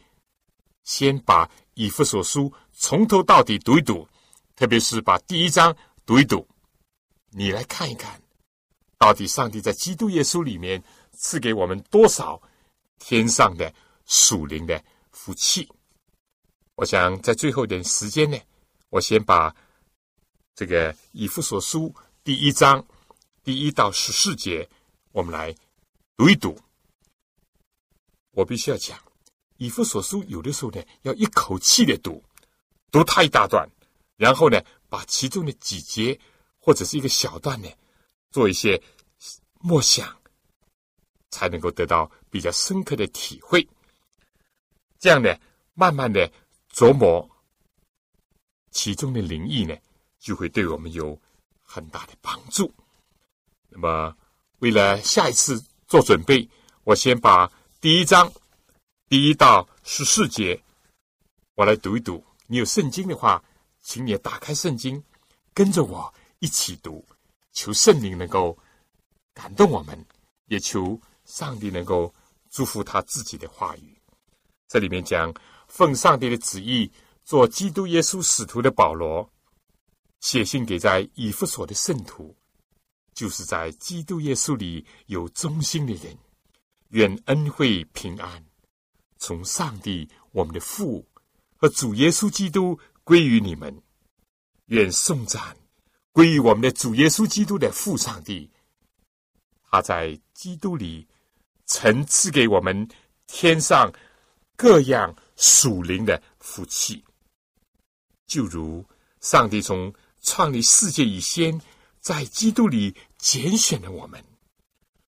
[0.85, 4.07] 先把以弗所书从头到底读一读。
[4.55, 5.75] 特别是把第一章
[6.05, 6.47] 读一读，
[7.31, 8.21] 你来看一看，
[8.99, 12.39] 到底上帝在基督耶稣里面赐给我们多少
[12.99, 13.73] 天上的
[14.05, 15.67] 属灵的福气？
[16.79, 18.39] 我想在最后一点时间呢，
[18.89, 19.53] 我先把
[20.55, 22.87] 这个以弗所书第一章
[23.43, 24.69] 第一到十四节，
[25.11, 25.53] 我们来
[26.17, 26.57] 读一读。
[28.31, 28.97] 我必须要讲，
[29.57, 32.23] 以弗所书有的时候呢，要一口气的读，
[32.93, 33.69] 读它一大段。
[34.17, 36.17] 然后呢，把其中的几节
[36.61, 37.69] 或者是一个小段呢，
[38.31, 38.81] 做一些
[39.59, 40.17] 默想，
[41.31, 43.69] 才能够得到比较深刻的体会。
[45.01, 45.37] 这样呢，
[45.75, 46.31] 慢慢的
[46.75, 47.29] 琢磨
[48.71, 49.77] 其中的灵异呢，
[50.19, 51.19] 就会对我们有
[51.63, 52.73] 很大的帮助。
[53.69, 54.17] 那么，
[54.59, 56.49] 为了下一次做准备，
[56.85, 57.51] 我先把
[57.81, 58.33] 第一章
[59.09, 60.63] 第一到十四节
[61.55, 62.25] 我来读一读。
[62.47, 63.43] 你有圣经的话。
[63.81, 65.03] 请你打开圣经，
[65.55, 67.03] 跟着我一起读，
[67.53, 68.59] 求圣灵能够
[69.33, 70.05] 感动我们，
[70.47, 72.13] 也求上帝能够
[72.51, 73.99] 祝福他自己的话语。
[74.67, 75.33] 这里面讲，
[75.69, 76.91] 奉上帝的旨意
[77.25, 79.31] 做基督耶稣使徒的保罗，
[80.21, 82.37] 写信给在以弗所的圣徒，
[83.15, 86.17] 就是在基督耶稣里有忠心的人，
[86.89, 88.45] 愿恩惠平安
[89.19, 91.07] 从上帝我们的父
[91.57, 92.79] 和主耶稣基督。
[93.05, 93.75] 归于你们，
[94.67, 95.57] 愿颂赞
[96.13, 98.51] 归于我们的主耶稣基督的父上帝。
[99.71, 101.09] 他在基督里
[101.65, 102.87] 曾赐给我们
[103.27, 103.91] 天上
[104.57, 107.03] 各样属灵的福气，
[108.27, 108.85] 就如
[109.23, 111.59] 上帝从创立世界以先，
[112.01, 114.23] 在基督里拣选了我们，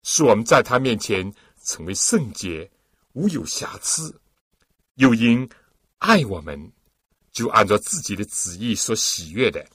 [0.04, 2.72] 使我们在他面前成为圣洁，
[3.14, 4.22] 无有瑕疵，
[4.96, 5.50] 又因
[5.98, 6.72] 爱我们。
[7.32, 9.66] 就按照自己的旨意所喜悦的，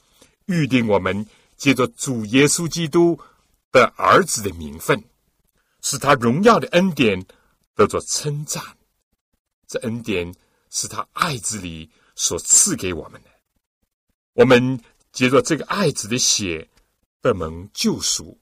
[0.47, 1.27] 预定我们
[1.57, 3.19] 借着主耶稣基督
[3.71, 5.03] 的儿子的名分，
[5.81, 7.25] 使他荣耀的恩典
[7.75, 8.63] 得着称赞。
[9.67, 10.35] 这恩典
[10.75, 13.31] 是他爱子里所赐给我们的。
[14.33, 14.79] 我们
[15.12, 16.68] 借着这个爱子的血
[17.22, 18.37] 得蒙救赎，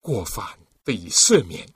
[0.00, 0.44] 过犯
[0.82, 1.68] 得以赦免，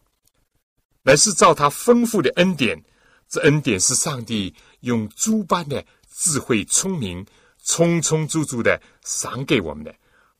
[1.03, 2.83] 乃是照他丰富的恩典。
[3.29, 7.25] 这恩典是上帝用诸般的智慧、聪明，
[7.63, 9.95] 充充足足的赏给我们的，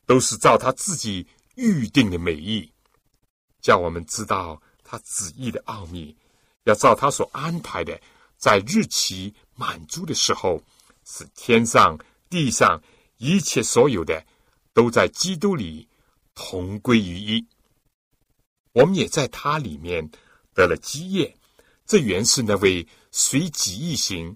[0.05, 2.69] 都是照他自己预定的美意，
[3.61, 6.17] 叫我们知道他旨意的奥秘，
[6.63, 7.97] 要照他所安排的，
[8.37, 10.59] 在日期满足的时候，
[11.05, 11.95] 使天上
[12.31, 12.81] 地上
[13.17, 14.25] 一切所有的，
[14.73, 15.87] 都在基督里
[16.33, 17.45] 同归于一。
[18.73, 20.09] 我们也在他里面
[20.55, 21.37] 得了基业。
[21.85, 24.35] 这原是那位随己意行、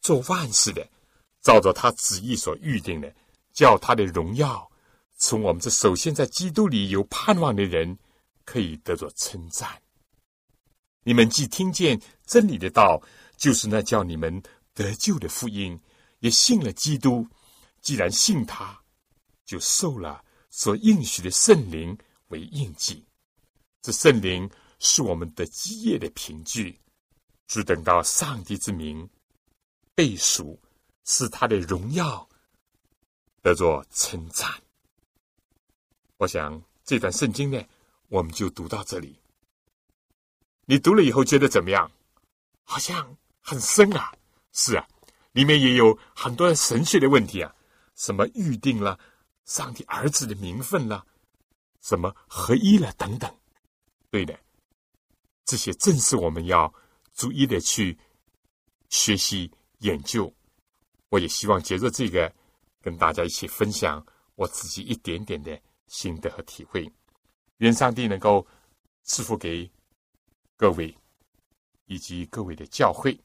[0.00, 0.88] 做万事的，
[1.42, 3.14] 照着他旨意所预定的，
[3.52, 4.70] 叫他的荣耀
[5.18, 7.98] 从我们这首先在基督里有盼望的人
[8.46, 9.68] 可以得着称赞。
[11.02, 13.02] 你们既听见真理的道，
[13.36, 14.42] 就是那叫你们
[14.74, 15.80] 得救的福音，
[16.18, 17.26] 也信了基督。
[17.80, 18.78] 既然信他，
[19.44, 21.96] 就受了所应许的圣灵
[22.28, 23.04] 为印记。
[23.80, 26.78] 这圣灵是我们的基业的凭据。
[27.46, 29.06] 只等到上帝之名
[29.94, 30.58] 背熟，
[31.04, 32.26] 是他的荣耀
[33.42, 34.50] 得着称赞。
[36.16, 37.62] 我想这段圣经呢，
[38.08, 39.20] 我们就读到这里。
[40.64, 41.88] 你读了以后觉得怎么样？
[42.62, 44.10] 好像很深啊！
[44.54, 44.88] 是啊，
[45.32, 47.54] 里面也有很多神学的问题啊，
[47.94, 48.98] 什么预定了
[49.44, 51.04] 上帝儿子的名分了，
[51.82, 53.30] 什么合一了等等。
[54.10, 54.38] 对的，
[55.44, 56.72] 这些正是我们要。
[57.16, 57.96] 逐一的去
[58.88, 59.48] 学习
[59.78, 60.34] 研究，
[61.10, 62.34] 我也希望借着这个
[62.82, 66.92] 跟大家一起分享我自己一点点的心得和体会。
[67.58, 68.44] 愿上帝能够
[69.04, 69.70] 赐福给
[70.56, 70.92] 各位
[71.84, 73.16] 以及各位的教会。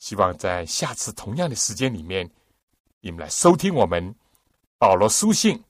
[0.00, 2.28] 希望在下次同样的时间里面，
[3.00, 4.12] 你们来收听我们
[4.76, 5.62] 保罗书信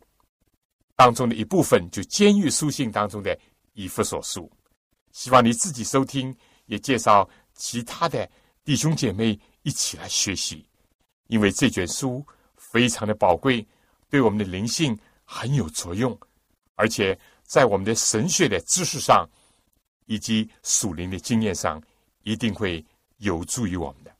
[0.97, 3.39] 当中的一部分，就监狱书信当中的
[3.75, 4.51] 以弗所书。
[5.13, 6.35] 希望你自己收听。
[6.67, 8.31] 也介绍其他的
[8.63, 10.65] 弟兄姐妹一起来学习，
[11.27, 12.25] 因为这卷书
[12.55, 13.67] 非常的宝贵，
[14.09, 16.17] 对我们的灵性很有作用，
[16.77, 19.29] 而且在我们的神学的知识上
[20.07, 21.83] 以及属灵的经验上，
[22.23, 24.15] 一定会有助于我们的。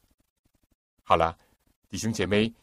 [1.11, 1.37] 好了，
[1.89, 2.55] 弟兄姐妹，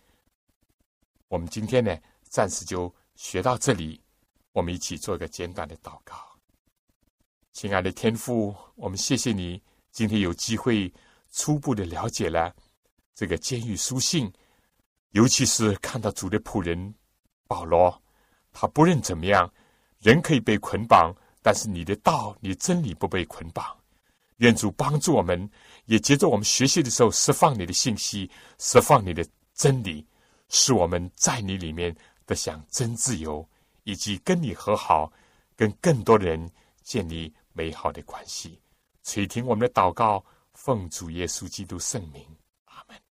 [1.28, 1.94] 我们今天呢，
[2.30, 4.02] 暂时就学到这里，
[4.54, 6.16] 我们一起做一个简短的祷告。
[7.52, 9.62] 亲爱的天父，我们谢谢你。
[9.92, 10.90] 今天有机会
[11.30, 12.56] 初步的了解了
[13.14, 14.32] 这个监狱书信，
[15.10, 16.96] 尤其是看到主的仆人
[17.50, 18.02] 保罗，
[18.54, 19.54] 他不论怎么样，
[20.00, 23.78] 人可以被捆绑，但是你的道、你真理不被捆绑。
[24.38, 25.50] 愿主帮助我们，
[25.88, 28.30] 也接着我们学习的时候释放你的信息，
[28.60, 30.06] 释放你的真理，
[30.50, 31.94] 使我们在你里面
[32.26, 33.48] 得享真自由，
[33.84, 35.12] 以及跟你和好，
[35.56, 36.50] 跟更多的人
[36.84, 38.62] 建立美好的关系。
[39.04, 40.24] 垂听我们的祷告，
[40.54, 42.37] 奉主耶稣基督圣名。